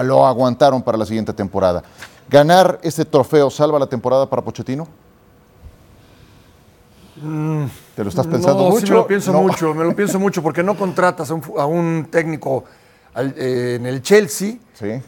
[0.04, 1.84] lo aguantaron para la siguiente temporada.
[2.30, 4.88] ¿Ganar este trofeo salva la temporada para Pochettino?
[7.96, 8.86] ¿Te lo estás pensando no, mucho?
[8.86, 9.42] Sí me lo pienso No.
[9.42, 12.64] mucho, me lo pienso mucho, porque no contratas a un, fu- a un técnico
[13.14, 15.02] al- eh, en el Chelsea Sí,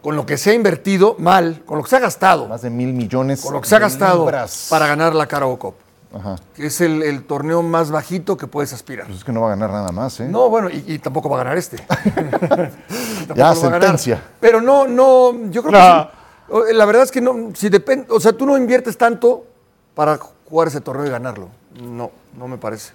[0.00, 2.70] con lo que se ha invertido mal, con lo que se ha gastado, más de
[2.70, 4.68] mil millones con lo que se ha gastado libras.
[4.70, 5.74] para ganar la Carabao Cup,
[6.16, 6.36] Ajá.
[6.54, 9.06] que es el, el torneo más bajito que puedes aspirar.
[9.06, 10.28] Pues es que no va a ganar nada más, ¿eh?
[10.28, 11.76] No, bueno, y, y tampoco va a ganar este.
[13.34, 14.22] Ya, sentencia.
[14.40, 15.78] Pero no, no, yo creo No.
[16.06, 16.52] que sí.
[16.52, 19.44] O- La verdad es que no, si depende, o sea, tú no inviertes tanto
[19.94, 21.48] para jugar ese torneo y ganarlo.
[21.82, 22.92] No, no me parece.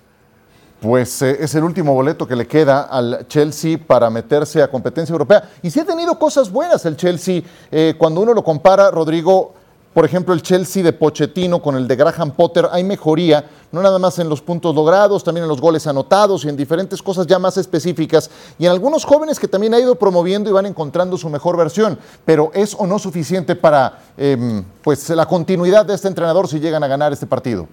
[0.79, 5.11] Pues eh, es el último boleto que le queda al Chelsea para meterse a competencia
[5.13, 5.47] europea.
[5.61, 7.43] Y sí ha tenido cosas buenas el Chelsea.
[7.69, 9.53] eh, cuando uno lo compara, Rodrigo,
[9.93, 13.99] por ejemplo, el Chelsea de Pochettino con el de Graham Potter, hay mejoría, no nada
[13.99, 17.39] más en los puntos logrados, también en los goles anotados y en diferentes cosas ya
[17.39, 18.29] más específicas.
[18.57, 21.99] Y en algunos jóvenes que también ha ido promoviendo y van encontrando su mejor versión.
[22.23, 26.83] Pero ¿es o no suficiente para em, pues, la continuidad de este entrenador si llegan
[26.83, 27.67] a ganar este partido?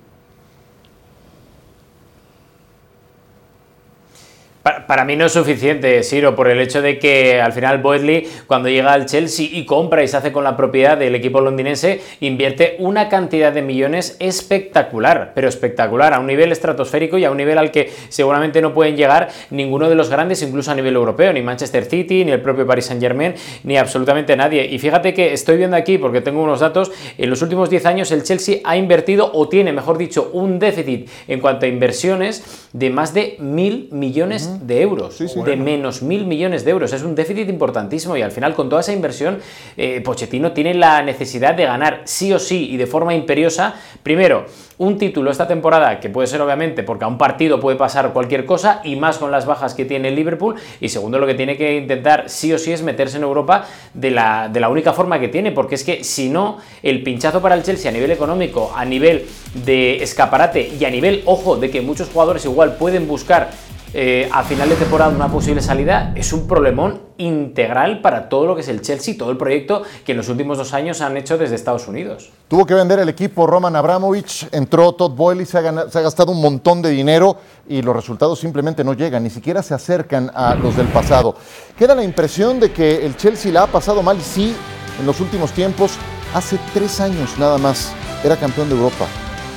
[4.62, 8.68] Para mí no es suficiente, Siro, por el hecho de que al final Boydley, cuando
[8.68, 12.77] llega al Chelsea y compra y se hace con la propiedad del equipo londinense, invierte
[12.79, 17.57] una cantidad de millones espectacular, pero espectacular, a un nivel estratosférico y a un nivel
[17.57, 21.40] al que seguramente no pueden llegar ninguno de los grandes, incluso a nivel europeo, ni
[21.40, 24.66] Manchester City, ni el propio Paris Saint Germain, ni absolutamente nadie.
[24.66, 28.11] Y fíjate que estoy viendo aquí, porque tengo unos datos, en los últimos 10 años
[28.11, 32.90] el Chelsea ha invertido, o tiene, mejor dicho, un déficit en cuanto a inversiones de
[32.90, 36.93] más de mil millones de euros, de menos mil millones de euros.
[36.93, 39.39] Es un déficit importantísimo y al final con toda esa inversión,
[39.77, 44.47] eh, Pochettino tiene la necesidad de ganar sí o sí y de forma imperiosa, primero,
[44.79, 48.47] un título esta temporada, que puede ser obviamente porque a un partido puede pasar cualquier
[48.47, 51.57] cosa y más con las bajas que tiene el Liverpool, y segundo, lo que tiene
[51.57, 55.19] que intentar sí o sí es meterse en Europa de la, de la única forma
[55.19, 58.73] que tiene, porque es que si no, el pinchazo para el Chelsea a nivel económico,
[58.75, 59.27] a nivel
[59.65, 63.51] de escaparate y a nivel, ojo, de que muchos jugadores igual pueden buscar
[63.94, 68.55] eh, a final de temporada una posible salida es un problemón integral para todo lo
[68.55, 71.38] que es el Chelsea, todo el proyecto que en los últimos dos años han hecho
[71.38, 72.31] desde Estados Unidos.
[72.48, 76.03] Tuvo que vender el equipo Roman Abramovich, entró Todd Boyle y se ha, se ha
[76.03, 80.31] gastado un montón de dinero y los resultados simplemente no llegan, ni siquiera se acercan
[80.35, 81.35] a los del pasado.
[81.79, 84.55] Queda la impresión de que el Chelsea la ha pasado mal, sí,
[85.01, 85.92] en los últimos tiempos.
[86.35, 89.07] Hace tres años nada más era campeón de Europa.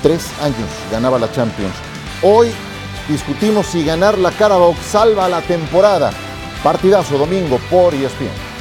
[0.02, 1.74] Tres años ganaba la Champions.
[2.24, 2.52] Hoy
[3.08, 6.12] discutimos si ganar la Carabao salva la temporada.
[6.64, 8.52] Partidazo domingo por ESPN.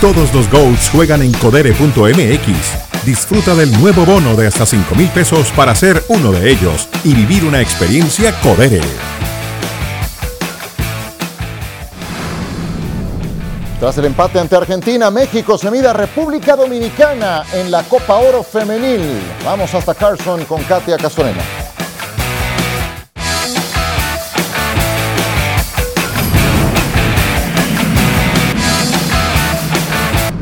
[0.00, 3.04] Todos los GOATs juegan en codere.mx.
[3.04, 7.14] Disfruta del nuevo bono de hasta 5 mil pesos para ser uno de ellos y
[7.14, 8.80] vivir una experiencia Codere.
[13.82, 19.00] Tras el empate ante Argentina, México se mide República Dominicana en la Copa Oro Femenil.
[19.44, 21.42] Vamos hasta Carson con Katia Castorena.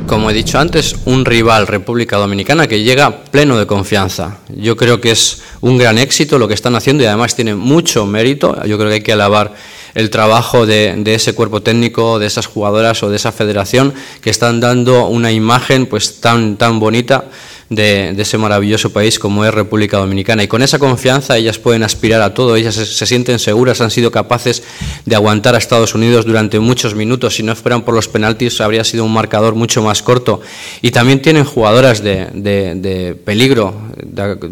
[0.07, 4.37] Como he dicho antes, un rival, República Dominicana, que llega pleno de confianza.
[4.51, 8.05] Yo creo que es un gran éxito lo que están haciendo y además tiene mucho
[8.05, 8.55] mérito.
[8.67, 9.55] Yo creo que hay que alabar
[9.95, 14.31] el trabajo de, de ese cuerpo técnico, de esas jugadoras o de esa federación que
[14.31, 17.25] están dando una imagen pues tan, tan bonita
[17.71, 20.43] de, ese maravilloso país como es República Dominicana.
[20.43, 24.11] Y con esa confianza ellas pueden aspirar a todo, ellas se, sienten seguras, han sido
[24.11, 24.63] capaces
[25.07, 27.37] de aguantar a Estados Unidos durante muchos minutos.
[27.37, 30.41] Si no fueran por los penaltis habría sido un marcador mucho más corto.
[30.83, 33.75] Y también tienen jugadoras de, de- peligro,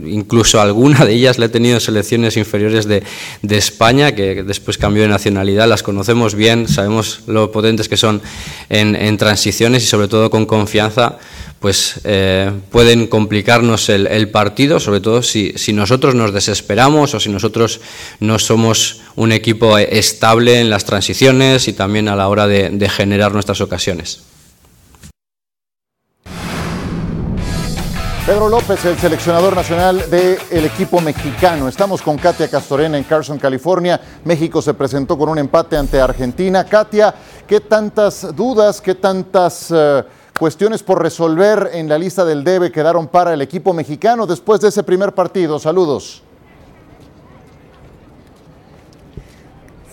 [0.06, 3.02] incluso alguna de ellas la he tenido en selecciones inferiores de,
[3.42, 8.22] de España, que después cambió de nacionalidad, las conocemos bien, sabemos lo potentes que son
[8.68, 11.18] en, en transiciones y sobre todo con confianza
[11.60, 17.30] pues eh, pueden complicarnos el, partido, sobre todo si, si nosotros nos desesperamos o si
[17.30, 17.80] nosotros
[18.20, 22.88] no somos un equipo estable en las transiciones y también a la hora de, de
[22.88, 24.22] generar nuestras ocasiones.
[28.28, 31.66] Pedro López, el seleccionador nacional del equipo mexicano.
[31.66, 33.98] Estamos con Katia Castorena en Carson, California.
[34.24, 36.62] México se presentó con un empate ante Argentina.
[36.64, 37.14] Katia,
[37.46, 40.04] ¿qué tantas dudas, qué tantas eh,
[40.38, 44.68] cuestiones por resolver en la lista del debe quedaron para el equipo mexicano después de
[44.68, 45.58] ese primer partido?
[45.58, 46.22] Saludos.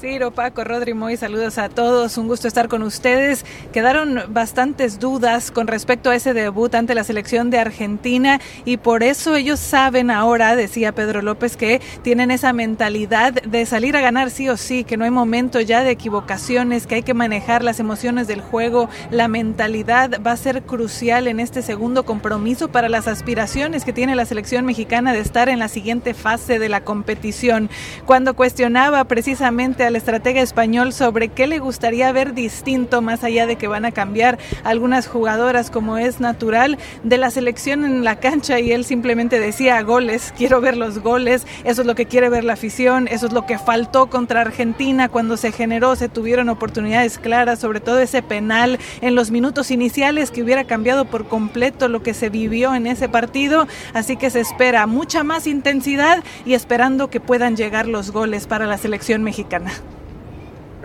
[0.07, 2.19] Ciro, Paco, Rodri, Moy, saludos a todos.
[2.19, 3.43] Un gusto estar con ustedes.
[3.73, 9.01] Quedaron bastantes dudas con respecto a ese debut ante la selección de Argentina y por
[9.01, 14.29] eso ellos saben ahora, decía Pedro López, que tienen esa mentalidad de salir a ganar
[14.29, 17.79] sí o sí, que no hay momento ya de equivocaciones, que hay que manejar las
[17.79, 18.89] emociones del juego.
[19.09, 24.15] La mentalidad va a ser crucial en este segundo compromiso para las aspiraciones que tiene
[24.15, 27.71] la selección mexicana de estar en la siguiente fase de la competición.
[28.05, 33.55] Cuando cuestionaba precisamente al estratega español sobre qué le gustaría ver distinto, más allá de
[33.55, 38.59] que van a cambiar algunas jugadoras como es natural, de la selección en la cancha
[38.59, 42.43] y él simplemente decía goles, quiero ver los goles, eso es lo que quiere ver
[42.43, 47.17] la afición, eso es lo que faltó contra Argentina cuando se generó, se tuvieron oportunidades
[47.17, 52.03] claras, sobre todo ese penal en los minutos iniciales que hubiera cambiado por completo lo
[52.03, 57.09] que se vivió en ese partido, así que se espera mucha más intensidad y esperando
[57.09, 59.71] que puedan llegar los goles para la selección mexicana.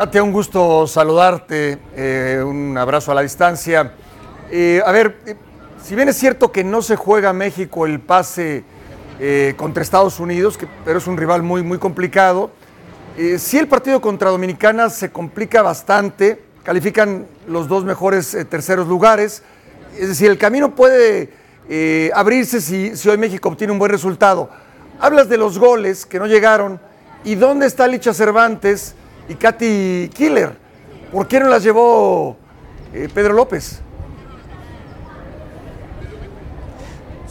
[0.00, 3.92] Katia, un gusto saludarte, eh, un abrazo a la distancia.
[4.50, 5.36] Eh, a ver, eh,
[5.84, 8.64] si bien es cierto que no se juega México el pase
[9.58, 12.50] contra Estados Unidos, que, pero es un rival muy, muy complicado,
[13.36, 19.42] sí el partido contra Dominicana se complica bastante, califican los dos mejores terceros lugares,
[19.98, 21.30] es decir, el camino puede
[22.14, 24.48] abrirse si, si hoy México obtiene un buen resultado.
[24.98, 26.80] Hablas de los goles que no llegaron,
[27.22, 28.94] ¿y dónde está Licha Cervantes?
[29.30, 30.56] Y Katy Killer.
[31.12, 32.36] ¿Por qué no las llevó
[32.92, 33.80] eh, Pedro López?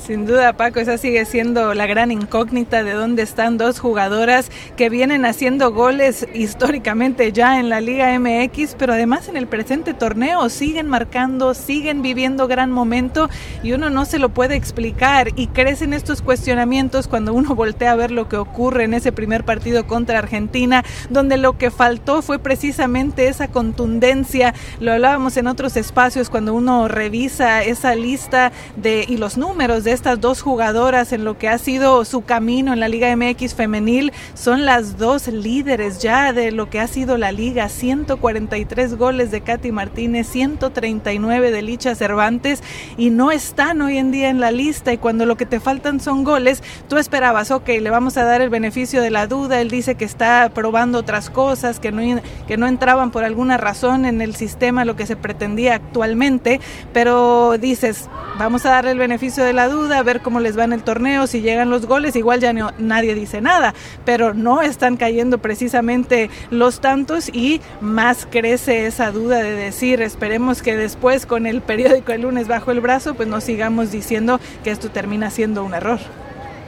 [0.09, 4.89] Sin duda, Paco, esa sigue siendo la gran incógnita de dónde están dos jugadoras que
[4.89, 10.49] vienen haciendo goles históricamente ya en la Liga MX, pero además en el presente torneo
[10.49, 13.29] siguen marcando, siguen viviendo gran momento
[13.61, 17.95] y uno no se lo puede explicar y crecen estos cuestionamientos cuando uno voltea a
[17.95, 22.39] ver lo que ocurre en ese primer partido contra Argentina, donde lo que faltó fue
[22.39, 24.55] precisamente esa contundencia.
[24.79, 29.98] Lo hablábamos en otros espacios cuando uno revisa esa lista de y los números de
[29.99, 34.13] estas dos jugadoras en lo que ha sido su camino en la Liga MX femenil.
[34.33, 37.67] Son las dos líderes ya de lo que ha sido la liga.
[37.67, 42.63] 143 goles de Katy Martínez, 139 de Licha Cervantes
[42.97, 44.93] y no están hoy en día en la lista.
[44.93, 48.41] Y cuando lo que te faltan son goles, tú esperabas, ok, le vamos a dar
[48.41, 49.59] el beneficio de la duda.
[49.59, 54.05] Él dice que está probando otras cosas, que no, que no entraban por alguna razón
[54.05, 56.61] en el sistema, lo que se pretendía actualmente.
[56.93, 58.07] Pero dices,
[58.37, 60.83] vamos a darle el beneficio de la duda a ver cómo les va en el
[60.83, 63.73] torneo, si llegan los goles, igual ya no, nadie dice nada,
[64.05, 70.61] pero no están cayendo precisamente los tantos y más crece esa duda de decir, esperemos
[70.61, 74.71] que después con el periódico el lunes bajo el brazo, pues no sigamos diciendo que
[74.71, 75.99] esto termina siendo un error.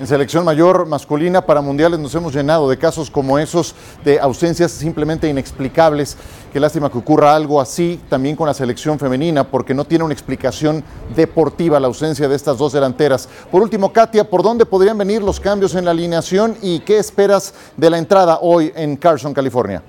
[0.02, 4.72] En selección mayor masculina para mundiales nos hemos llenado de casos como esos, de ausencias
[4.72, 6.18] simplemente inexplicables.
[6.52, 10.16] Qué lástima que ocurra algo así también con la selección femenina, porque no tiene una
[10.16, 10.84] explicación
[11.16, 13.30] deportiva la ausencia de estas dos delanteras.
[13.52, 17.54] Por último, Katia, ¿por dónde podrían venir los cambios en la alineación y qué esperas
[17.78, 19.84] de la entrada hoy en Carson, California?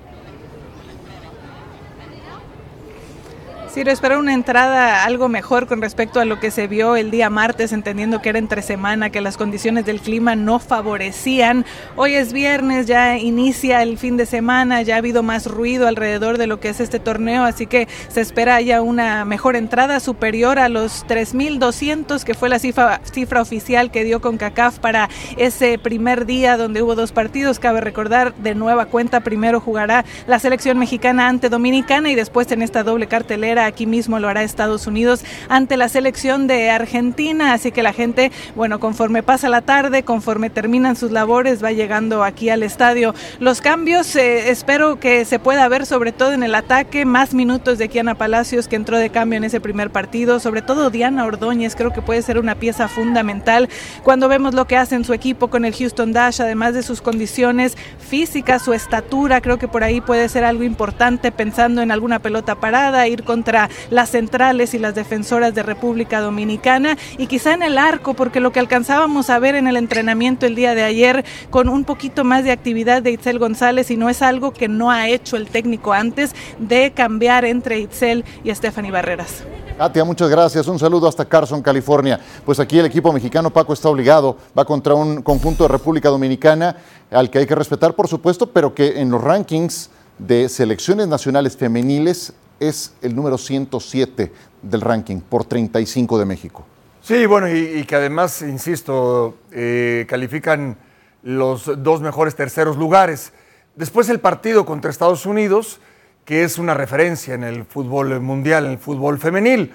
[3.73, 7.31] Sí, espero una entrada algo mejor con respecto a lo que se vio el día
[7.31, 11.65] martes, entendiendo que era entre semana, que las condiciones del clima no favorecían.
[11.97, 16.37] Hoy es viernes, ya inicia el fin de semana, ya ha habido más ruido alrededor
[16.37, 20.59] de lo que es este torneo, así que se espera ya una mejor entrada superior
[20.59, 25.09] a los 3.200, que fue la cifra, cifra oficial que dio con CACAF para
[25.39, 27.59] ese primer día donde hubo dos partidos.
[27.59, 32.61] Cabe recordar, de nueva cuenta, primero jugará la selección mexicana ante Dominicana y después en
[32.61, 37.73] esta doble cartelera aquí mismo lo hará Estados Unidos ante la selección de Argentina, así
[37.73, 42.51] que la gente, bueno, conforme pasa la tarde, conforme terminan sus labores, va llegando aquí
[42.51, 43.15] al estadio.
[43.39, 47.79] Los cambios eh, espero que se pueda ver sobre todo en el ataque, más minutos
[47.79, 51.77] de Kiana Palacios que entró de cambio en ese primer partido, sobre todo Diana Ordóñez,
[51.77, 53.69] creo que puede ser una pieza fundamental.
[54.03, 57.01] Cuando vemos lo que hace en su equipo con el Houston Dash, además de sus
[57.01, 62.19] condiciones físicas, su estatura, creo que por ahí puede ser algo importante pensando en alguna
[62.19, 63.52] pelota parada, ir contra
[63.91, 68.53] las centrales y las defensoras de República Dominicana y quizá en el arco, porque lo
[68.53, 72.45] que alcanzábamos a ver en el entrenamiento el día de ayer con un poquito más
[72.45, 75.93] de actividad de Itzel González y no es algo que no ha hecho el técnico
[75.93, 79.45] antes de cambiar entre Itzel y Stephanie Barreras.
[79.83, 80.69] Katia, muchas gracias.
[80.69, 82.21] Un saludo hasta Carson, California.
[82.45, 86.77] Pues aquí el equipo mexicano Paco está obligado, va contra un conjunto de República Dominicana
[87.11, 91.57] al que hay que respetar, por supuesto, pero que en los rankings de selecciones nacionales
[91.57, 92.33] femeniles
[92.69, 96.65] es el número 107 del ranking por 35 de México.
[97.03, 100.77] Sí, bueno, y, que además, insisto, eh, califican
[101.25, 103.33] los dos mejores terceros lugares.
[103.75, 105.81] Después el partido contra Estados Unidos,
[106.25, 109.73] que es una referencia en el fútbol mundial, en el fútbol femenil.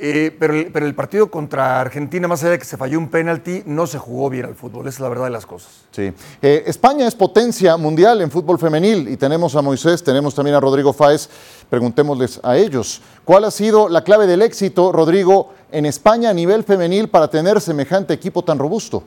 [0.00, 3.64] Eh, pero, pero, el, partido contra Argentina, más allá de que se falló un penalti,
[3.66, 4.86] no se jugó bien al fútbol.
[4.86, 5.70] Esa es la verdad de las cosas.
[5.90, 6.12] Sí.
[6.40, 10.60] Eh, España es potencia mundial en fútbol femenil y tenemos a Moisés, tenemos también a
[10.60, 11.28] Rodrigo Fáez.
[11.68, 13.02] Preguntémosles a ellos.
[13.24, 17.60] ¿Cuál ha sido la clave del éxito, Rodrigo, en España a nivel femenil para tener
[17.60, 19.02] semejante equipo tan robusto?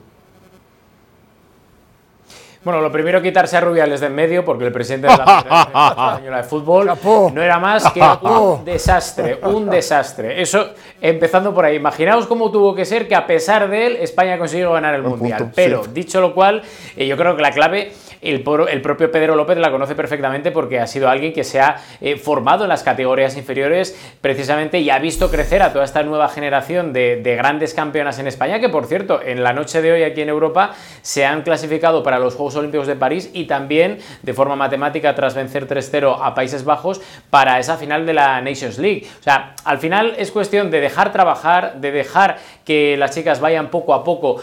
[2.64, 5.88] Bueno, lo primero quitarse a Rubiales de en medio, porque el presidente de la Federación
[5.88, 6.92] Española de Fútbol
[7.34, 10.40] no era más que un desastre, un desastre.
[10.40, 11.74] Eso, empezando por ahí.
[11.74, 15.50] Imaginaos cómo tuvo que ser que a pesar de él, España consiguió ganar el Mundial.
[15.56, 16.62] Pero, dicho lo cual,
[16.96, 20.78] eh, yo creo que la clave, el, el, propio Pedro López la conoce perfectamente porque
[20.78, 25.00] ha sido alguien que se ha eh, formado en las categorías inferiores precisamente y ha
[25.00, 28.86] visto crecer a toda esta nueva generación de, de grandes campeonas en España, que por
[28.86, 32.51] cierto, en la noche de hoy aquí en Europa se han clasificado para los Juegos
[32.56, 37.00] Olímpicos de París y también de forma matemática tras vencer 3-0 a Países Bajos
[37.30, 39.06] para esa final de la Nations League.
[39.20, 43.70] O sea, al final es cuestión de dejar trabajar, de dejar que las chicas vayan
[43.70, 44.40] poco a poco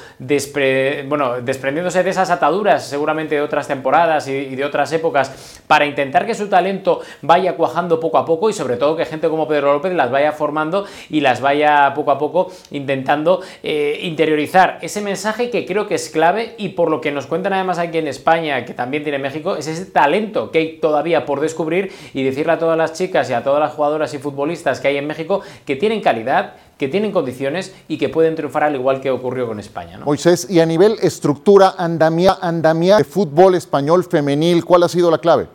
[1.07, 6.26] bueno, desprendiéndose de esas ataduras seguramente de otras temporadas y, de otras épocas para intentar
[6.26, 9.74] que su talento vaya cuajando poco a poco y sobre todo que gente como Pedro
[9.74, 15.49] López las vaya formando y las vaya poco a poco intentando eh, interiorizar ese mensaje
[15.49, 18.66] que creo que es clave y por lo que nos cuentan además aquí en España,
[18.66, 22.60] que también tiene México, es ese talento que hay todavía por descubrir y decirle a
[22.60, 25.76] todas las chicas y a todas las jugadoras y futbolistas que hay en México que
[25.76, 29.97] tienen calidad, que tienen condiciones y que pueden triunfar al igual que ocurrió con España.
[29.97, 30.06] ¿no?
[30.06, 35.18] Moisés, y a nivel estructura, andamia, andamia de fútbol español femenil, ¿cuál ha sido la
[35.20, 35.47] clave?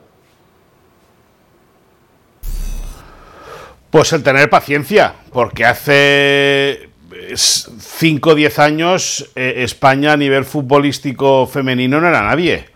[3.90, 6.93] Pues el tener paciencia, porque hace
[7.36, 12.66] 5 o 10 años eh, España a nivel futbolístico femenino no era nadie.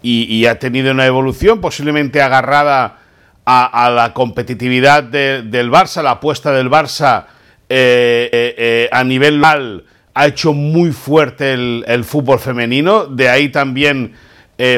[0.00, 3.00] Y, ha tenido una evolución posiblemente agarrada
[3.44, 7.26] a, la competitividad de, del Barça, la apuesta del Barça
[7.68, 13.48] eh, eh, a nivel mal ha hecho muy fuerte el, el fútbol femenino, de ahí
[13.48, 14.14] también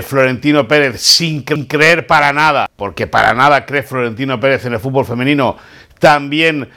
[0.02, 5.06] Florentino Pérez, sin creer para nada, porque para nada cree Florentino Pérez en el fútbol
[5.06, 5.56] femenino,
[5.98, 6.68] también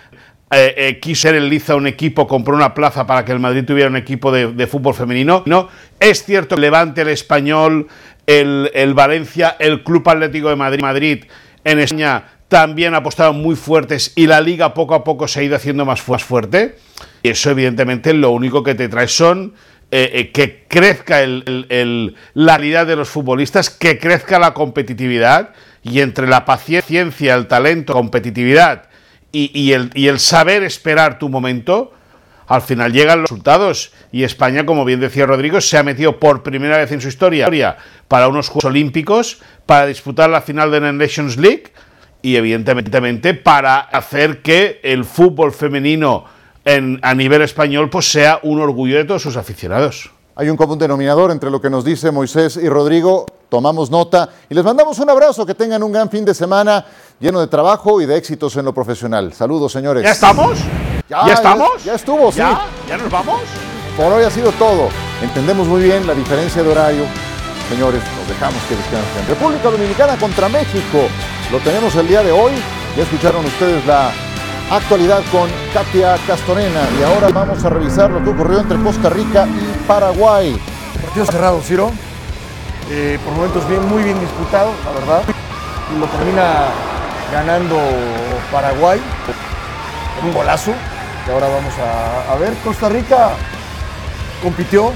[0.51, 3.65] eh, eh, quiso ser el Liza un equipo, compró una plaza para que el Madrid
[3.65, 5.43] tuviera un equipo de, fútbol femenino.
[5.45, 5.67] No,
[5.99, 7.87] es cierto, Levante, el Español,
[8.27, 11.23] el, Valencia, el Club Atlético de Madrid, Madrid
[11.63, 15.55] en España también apostaron muy fuertes y la liga poco a poco se ha ido
[15.55, 16.75] haciendo más, más fuerte.
[17.23, 19.53] Y eso evidentemente lo único que te trae son
[19.89, 25.53] eh, eh, que crezca el, el, la calidad de los futbolistas, que crezca la competitividad
[25.81, 28.89] y entre la paciencia, el talento, competitividad
[29.33, 31.91] y, el saber esperar tu momento,
[32.47, 36.43] al final llegan los resultados y España, como bien decía Rodrigo, se ha metido por
[36.43, 37.77] primera vez en su historia
[38.07, 41.73] para unos Juegos Olímpicos, para disputar la final de la Nations League
[42.21, 46.25] y evidentemente para hacer que el fútbol femenino
[46.63, 50.11] en, a nivel español pues sea un orgullo de todos sus aficionados.
[50.35, 53.27] Hay un común denominador entre lo que nos dice Moisés y Rodrigo.
[53.49, 55.45] Tomamos nota y les mandamos un abrazo.
[55.45, 56.83] Que tengan un gran fin de semana
[57.23, 59.31] lleno de trabajo y de éxitos en lo profesional.
[59.31, 60.03] Saludos, señores.
[60.03, 60.59] ¿Ya estamos?
[61.07, 61.69] ¿Ya, ¿Ya estamos?
[61.79, 62.39] Ya, ya estuvo, sí.
[62.39, 62.67] ¿Ya?
[62.89, 63.39] ¿Ya nos vamos?
[63.95, 64.89] Por hoy ha sido todo.
[65.21, 67.05] Entendemos muy bien la diferencia de horario.
[67.69, 69.27] Señores, nos dejamos que descansen.
[69.29, 71.07] República Dominicana contra México.
[71.49, 72.51] Lo tenemos el día de hoy.
[72.97, 74.11] Ya escucharon ustedes la
[74.69, 76.81] actualidad con Katia Castorena.
[76.99, 80.59] Y ahora vamos a revisar lo que ocurrió entre Costa Rica y Paraguay.
[81.01, 81.89] Partido cerrado, Ciro.
[82.91, 85.23] Eh, por momentos bien, muy bien disputado, la verdad.
[85.95, 86.67] Y lo termina
[87.33, 87.77] ganando
[88.51, 89.01] Paraguay.
[90.23, 90.71] Un golazo.
[91.25, 91.73] Que ahora vamos
[92.29, 92.53] a, ver.
[92.63, 93.31] Costa Rica
[94.41, 94.91] compitió.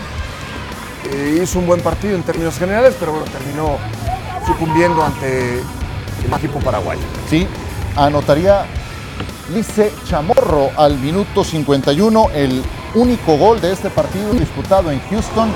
[1.12, 3.78] Eh, hizo un buen partido en términos generales, pero bueno, terminó
[4.46, 7.02] sucumbiendo ante el equipo paraguayo.
[7.30, 7.48] Sí,
[7.96, 8.66] anotaría
[9.54, 12.62] Lice Chamorro al minuto 51, el
[12.96, 15.50] único gol de este partido disputado en Houston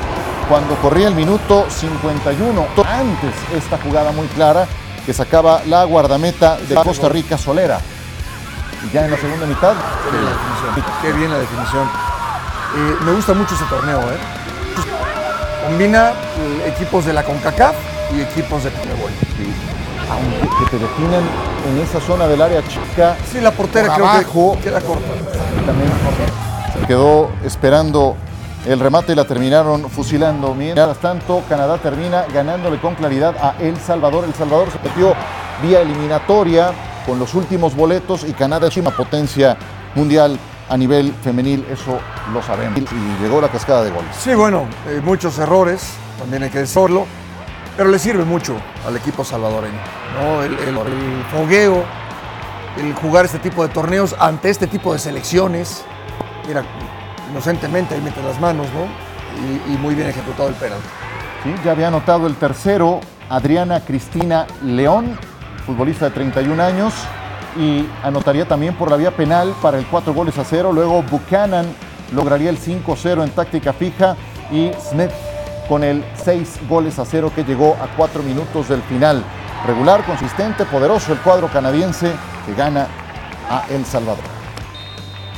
[0.47, 2.65] cuando corría el minuto 51.
[2.85, 4.67] Antes esta jugada muy clara
[5.11, 7.81] que sacaba la guardameta de Costa Rica Solera.
[8.87, 9.73] Y ya en la segunda mitad.
[10.05, 10.95] Qué bien la definición.
[11.01, 11.83] Qué bien la definición.
[11.83, 14.17] Eh, me gusta mucho ese torneo, ¿eh?
[15.67, 17.75] Combina eh, equipos de la CONCACAF
[18.15, 19.11] y equipos de Conmebol.
[19.35, 19.53] Sí
[20.11, 21.23] aunque que te definan
[21.69, 23.15] en esa zona del área chica.
[23.31, 25.07] Sí, la portera creo abajo, que queda corta.
[25.65, 25.89] También
[26.73, 28.17] se quedó esperando
[28.65, 30.53] el remate la terminaron fusilando.
[30.53, 34.25] Mientras tanto, Canadá termina ganándole con claridad a El Salvador.
[34.25, 35.13] El Salvador se metió
[35.63, 36.71] vía eliminatoria
[37.05, 39.57] con los últimos boletos y Canadá es una potencia
[39.95, 40.37] mundial
[40.69, 41.99] a nivel femenil, eso
[42.33, 42.79] lo sabemos.
[42.79, 44.15] Y llegó la cascada de goles.
[44.17, 47.05] Sí, bueno, eh, muchos errores, también hay que decirlo.
[47.75, 48.55] pero le sirve mucho
[48.85, 49.79] al equipo salvadoreño.
[50.19, 50.43] ¿no?
[50.43, 50.55] El
[51.31, 51.83] fogueo,
[52.77, 55.83] el jugar este tipo de torneos ante este tipo de selecciones.
[56.47, 56.63] Mira,
[57.31, 58.85] inocentemente ahí mete las manos, ¿no?
[59.73, 60.87] Y, muy bien ejecutado el penalti.
[61.43, 65.17] Sí, ya había anotado el tercero Adriana Cristina León,
[65.65, 66.93] futbolista de 31 años,
[67.57, 70.71] y anotaría también por la vía penal para el 4 goles a 0.
[70.73, 71.65] Luego Buchanan
[72.13, 74.15] lograría el 5-0 en táctica fija
[74.51, 75.11] y Smith
[75.67, 79.23] con el 6 goles a 0 que llegó a 4 minutos del final.
[79.65, 82.11] Regular, consistente, poderoso el cuadro canadiense
[82.45, 82.87] que gana
[83.49, 84.30] a El Salvador.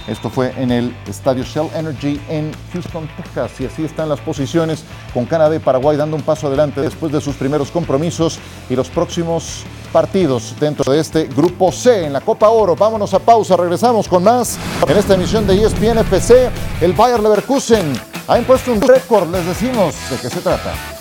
[0.07, 3.51] Esto fue en el estadio Shell Energy en Houston, Texas.
[3.61, 4.83] Y así están las posiciones
[5.13, 8.39] con Canadá y Paraguay dando un paso adelante después de sus primeros compromisos
[8.69, 12.75] y los próximos partidos dentro de este grupo C en la Copa Oro.
[12.75, 16.49] Vámonos a pausa, regresamos con más en esta emisión de ESPN FC.
[16.81, 17.93] El Bayer Leverkusen
[18.27, 20.92] ha impuesto un récord, les decimos de qué se trata.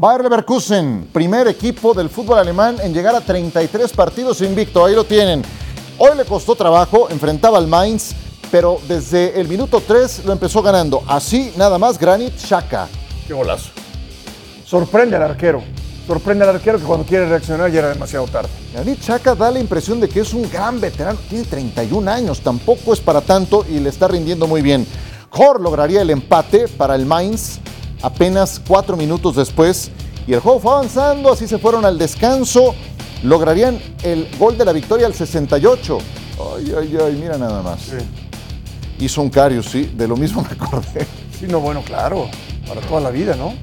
[0.00, 4.82] Bayer Leverkusen, primer equipo del fútbol alemán en llegar a 33 partidos invicto.
[4.82, 5.42] Ahí lo tienen.
[5.98, 8.14] Hoy le costó trabajo, enfrentaba al Mainz,
[8.50, 11.02] pero desde el minuto 3 lo empezó ganando.
[11.06, 12.88] Así nada más Granit Xhaka.
[13.26, 13.72] Qué golazo.
[14.64, 15.62] Sorprende al arquero.
[16.06, 18.48] Sorprende al arquero que cuando quiere reaccionar ya era demasiado tarde.
[18.72, 21.18] Granit Xhaka da la impresión de que es un gran veterano.
[21.28, 24.86] Tiene 31 años, tampoco es para tanto y le está rindiendo muy bien.
[25.28, 27.60] Kor lograría el empate para el Mainz
[28.02, 29.90] apenas cuatro minutos después
[30.26, 32.74] y el juego fue avanzando, así se fueron al descanso.
[33.22, 35.98] Lograrían el gol de la victoria al 68.
[36.56, 37.80] Ay, ay, ay, mira nada más.
[38.98, 41.06] Hizo un Carius, sí, de lo mismo me acordé.
[41.38, 42.28] Sí, no, bueno, claro.
[42.68, 43.54] Para toda la vida, ¿no?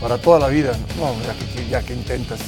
[0.00, 0.72] Para toda la vida.
[0.98, 2.40] No, ya que, ya que intentas.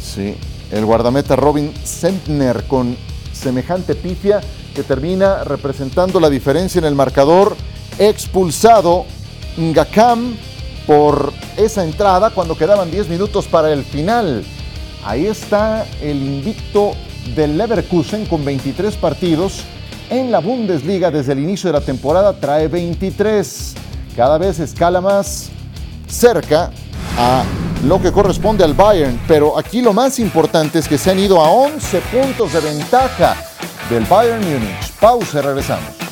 [0.00, 0.36] Sí,
[0.70, 2.96] el guardameta Robin Sentner con
[3.32, 4.40] semejante pifia
[4.74, 7.56] que termina representando la diferencia en el marcador,
[7.98, 9.06] expulsado
[9.58, 10.36] Ngakam
[10.86, 14.44] por esa entrada cuando quedaban 10 minutos para el final.
[15.04, 16.92] Ahí está el invicto
[17.34, 19.62] del Leverkusen con 23 partidos
[20.10, 23.74] en la Bundesliga desde el inicio de la temporada, trae 23.
[24.14, 25.50] Cada vez escala más
[26.08, 26.70] cerca
[27.18, 27.44] a
[27.84, 31.40] lo que corresponde al Bayern, pero aquí lo más importante es que se han ido
[31.44, 33.36] a 11 puntos de ventaja
[33.90, 34.92] del Bayern Múnich.
[35.00, 36.05] Pausa regresamos.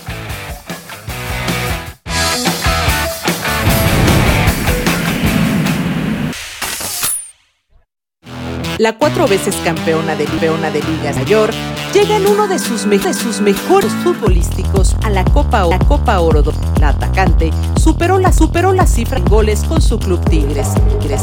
[8.79, 11.51] La cuatro veces campeona de, campeona de Liga Mayor
[11.93, 16.19] llega en uno de sus, de sus mejores futbolísticos a la Copa, O- la Copa
[16.19, 16.43] Oro.
[16.81, 20.69] La atacante superó la, superó la cifra en goles con su club Tigres.
[21.01, 21.23] Tigres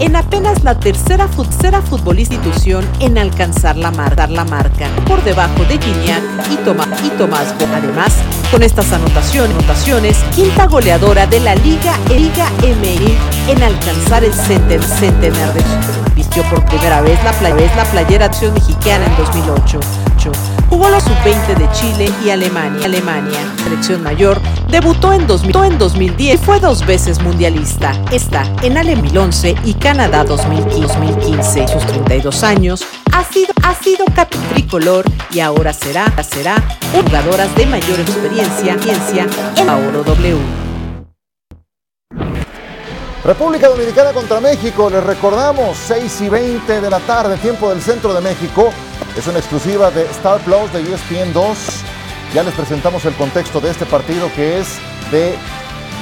[0.00, 5.22] en apenas la tercera, tercera futbolista institución en alcanzar la, mar- dar la marca, por
[5.24, 7.52] debajo de Gignac y, Toma- y Tomás.
[7.74, 8.14] Además,
[8.52, 14.80] con estas anotaciones, anotaciones, quinta goleadora de la Liga, Liga MX en alcanzar el centen,
[14.82, 15.60] centenar de
[16.14, 17.32] vistió por primera vez la,
[17.76, 19.80] la playera acción mexicana en 2008.
[20.70, 22.86] Jugó la sub-20 de Chile y Alemania.
[22.86, 27.92] Alemania, selección mayor, debutó en, 2000 en 2010 y fue dos veces mundialista.
[28.10, 30.88] Está en Ale 2011 y Canadá 2015.
[30.88, 31.68] 2015.
[31.68, 34.04] Sus 32 años ha sido, ha sido
[34.54, 36.62] tricolor y ahora será, será
[36.92, 40.73] jugadoras de mayor experiencia ciencia en la W.
[43.24, 48.12] República Dominicana contra México, les recordamos, 6 y 20 de la tarde, tiempo del centro
[48.12, 48.70] de México.
[49.16, 51.58] Es una exclusiva de Star Plus de ESPN 2.
[52.34, 54.76] Ya les presentamos el contexto de este partido que es
[55.10, 55.36] de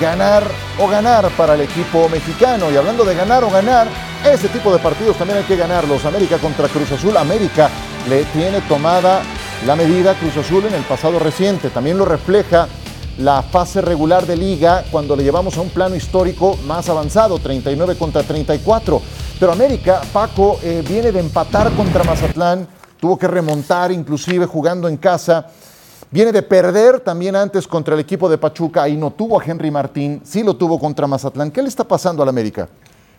[0.01, 0.43] ganar
[0.81, 2.73] o ganar para el equipo mexicano.
[2.73, 3.87] Y hablando de ganar o ganar,
[4.29, 6.05] ese tipo de partidos también hay que ganarlos.
[6.05, 7.17] América contra Cruz Azul.
[7.17, 7.71] América
[8.09, 9.23] le tiene tomada
[9.65, 11.71] la medida Cruz Azul en el pasado reciente.
[11.71, 12.67] También lo refleja
[13.19, 17.97] la fase regular de liga cuando le llevamos a un plano histórico más avanzado, 39
[17.97, 19.01] contra 34.
[19.39, 22.67] Pero América, Paco, eh, viene de empatar contra Mazatlán,
[22.99, 25.47] tuvo que remontar inclusive jugando en casa.
[26.11, 29.71] Viene de perder también antes contra el equipo de Pachuca, ahí no tuvo a Henry
[29.71, 31.51] Martín, sí lo tuvo contra Mazatlán.
[31.51, 32.69] ¿Qué le está pasando al América?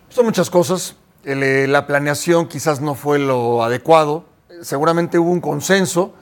[0.10, 0.96] Son muchas cosas.
[1.26, 4.26] Eh, la planeación quizás no fue lo adecuado.
[4.62, 6.14] Seguramente hubo un consenso,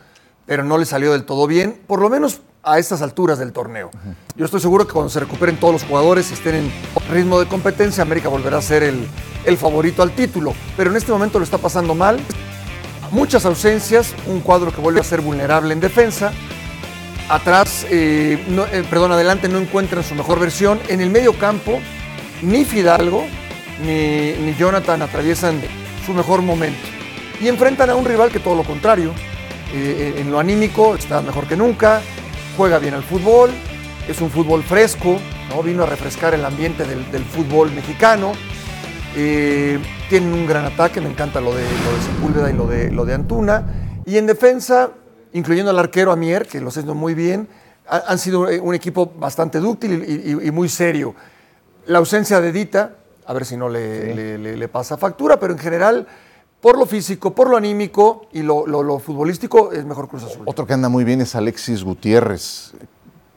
[0.45, 3.89] pero no le salió del todo bien, por lo menos a estas alturas del torneo.
[4.35, 6.71] Yo estoy seguro que cuando se recuperen todos los jugadores y estén en
[7.09, 9.07] ritmo de competencia, América volverá a ser el,
[9.57, 10.53] favorito al título.
[10.77, 12.19] Pero en este momento lo está pasando mal.
[13.11, 16.31] Muchas ausencias, un cuadro que vuelve a ser vulnerable en defensa.
[17.29, 20.79] Atrás, eh, eh, perdón, adelante no encuentran su mejor versión.
[20.87, 21.79] En el medio campo,
[22.41, 23.25] ni Fidalgo
[23.85, 25.61] ni, ni Jonathan atraviesan
[26.05, 26.79] su mejor momento.
[27.39, 29.13] y enfrentan a un rival que todo lo contrario.
[29.73, 32.01] Eh, en lo anímico está mejor que nunca,
[32.61, 33.49] juega bien al fútbol,
[34.07, 35.17] es un fútbol fresco,
[35.49, 35.63] ¿no?
[35.63, 38.33] vino a refrescar el ambiente del, del fútbol mexicano.
[39.15, 39.79] Eh,
[40.11, 43.03] tienen un gran ataque, me encanta lo de, lo de Sepúlveda y lo de, lo
[43.03, 43.63] de Antuna.
[44.05, 44.91] Y en defensa,
[45.33, 47.47] incluyendo al arquero Amier, que lo está haciendo muy bien,
[47.89, 51.15] ha- han sido eh, un equipo bastante dúctil y, y- y muy serio.
[51.87, 52.91] La ausencia de Dita,
[53.25, 56.05] a ver si no le, le- le- le pasa factura, pero en general,
[56.61, 60.43] por lo físico, por lo anímico y lo, lo- lo futbolístico, es mejor Cruz Azul.
[60.45, 62.71] Otro que anda muy bien es Alexis Gutiérrez,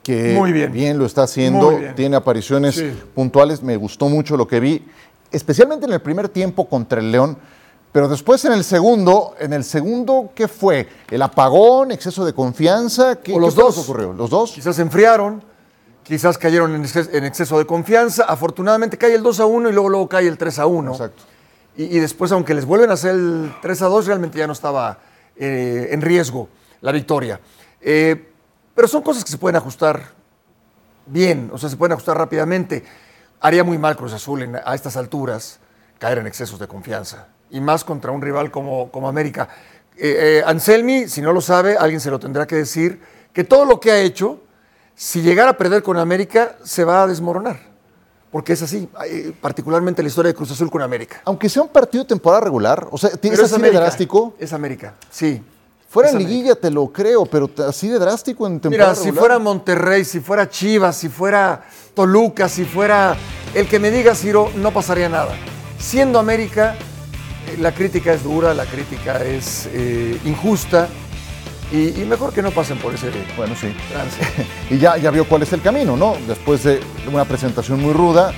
[0.03, 0.99] que Muy bien.
[0.99, 2.93] lo está haciendo, tiene apariciones Sí.
[3.15, 4.87] puntuales, me gustó mucho lo que vi,
[5.33, 7.39] especialmente en el primer tiempo contra el León,
[7.93, 10.87] pero después en el segundo, en el segundo, ¿qué fue?
[11.11, 13.17] ¿El apagón, exceso de confianza?
[13.17, 13.75] ¿Qué, O los qué dos.
[13.77, 14.13] que ocurrió?
[14.13, 14.51] ¿Los dos?
[14.53, 15.43] Quizás se enfriaron,
[16.03, 18.25] quizás cayeron en exceso de confianza.
[18.25, 20.91] Afortunadamente cae el 2 a 1 y luego, luego cae el 3 a 1.
[20.93, 21.23] Exacto.
[21.77, 25.01] Y, después, aunque les vuelven a hacer el 3 a 2, realmente ya no estaba
[25.37, 26.49] eh, en riesgo
[26.81, 27.41] la victoria.
[27.81, 28.31] Eh,
[28.75, 30.13] pero son cosas que se pueden ajustar
[31.07, 32.85] bien, o sea, se pueden ajustar rápidamente.
[33.41, 35.59] Haría muy mal Cruz Azul a estas alturas
[35.99, 37.27] caer en excesos de confianza.
[37.51, 39.49] Y más contra un rival como, como América.
[39.97, 43.01] Eh, Anselmi, si no lo sabe, alguien se lo tendrá que decir,
[43.33, 44.41] que todo lo que ha hecho,
[44.95, 47.74] si llegara a perder con América, se va a desmoronar.
[48.35, 48.89] Porque es así,
[49.41, 51.21] particularmente la historia de Cruz Azul con América.
[51.25, 54.35] Aunque sea un partido de temporada regular, o sea, ¿es Pero así de drástico?
[54.41, 55.41] Es América, sí.
[55.89, 56.35] Fuera en América.
[56.35, 59.21] liguilla te lo creo, pero así de drástico en temporada Mira, si regular.
[59.21, 61.63] fuera Monterrey, si fuera Chivas, si fuera
[61.95, 63.17] Toluca, si fuera
[63.55, 65.37] el que me diga Ciro, no pasaría nada.
[65.79, 66.75] Siendo América,
[67.47, 70.89] eh, la crítica es dura, la crítica es eh, injusta
[71.75, 73.75] y, y mejor que no pasen por ese Bueno, sí.
[73.91, 74.21] trance.
[74.71, 76.17] Y ya, ya vio cuál es el camino, ¿no?
[76.27, 78.33] Después de una presentación muy ruda,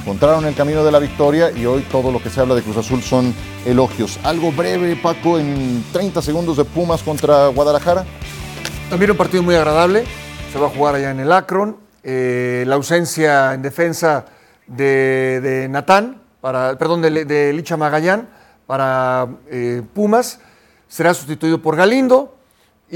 [0.00, 2.76] encontraron el camino de la victoria y hoy todo lo que se habla de Cruz
[2.76, 4.18] Azul son elogios.
[4.24, 8.04] Algo breve, Paco, en 30 segundos de Pumas contra Guadalajara.
[8.90, 10.04] También un partido muy agradable.
[10.52, 11.76] Se va a jugar allá en el Akron.
[12.02, 14.26] Eh, la ausencia en defensa
[14.66, 18.28] de, de Natán, para, perdón, de, de Licha Magallán
[18.66, 20.38] para eh, Pumas.
[20.86, 22.33] Será sustituido por Galindo.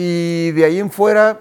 [0.00, 1.40] Y de ahí en fuera,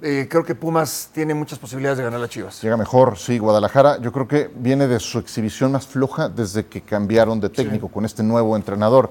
[0.00, 2.62] eh, creo que Pumas tiene muchas posibilidades de ganar a Chivas.
[2.62, 4.00] Llega mejor, sí, Guadalajara.
[4.00, 8.06] Yo creo que viene de su exhibición más floja desde que cambiaron de técnico con
[8.06, 9.10] este nuevo entrenador.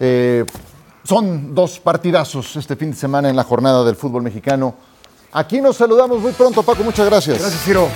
[0.00, 0.46] Eh,
[1.04, 4.74] son dos partidazos este fin de semana en la jornada del fútbol mexicano.
[5.32, 6.82] Aquí nos saludamos muy pronto, Paco.
[6.82, 7.38] Muchas gracias.
[7.38, 7.88] Gracias, Ciro.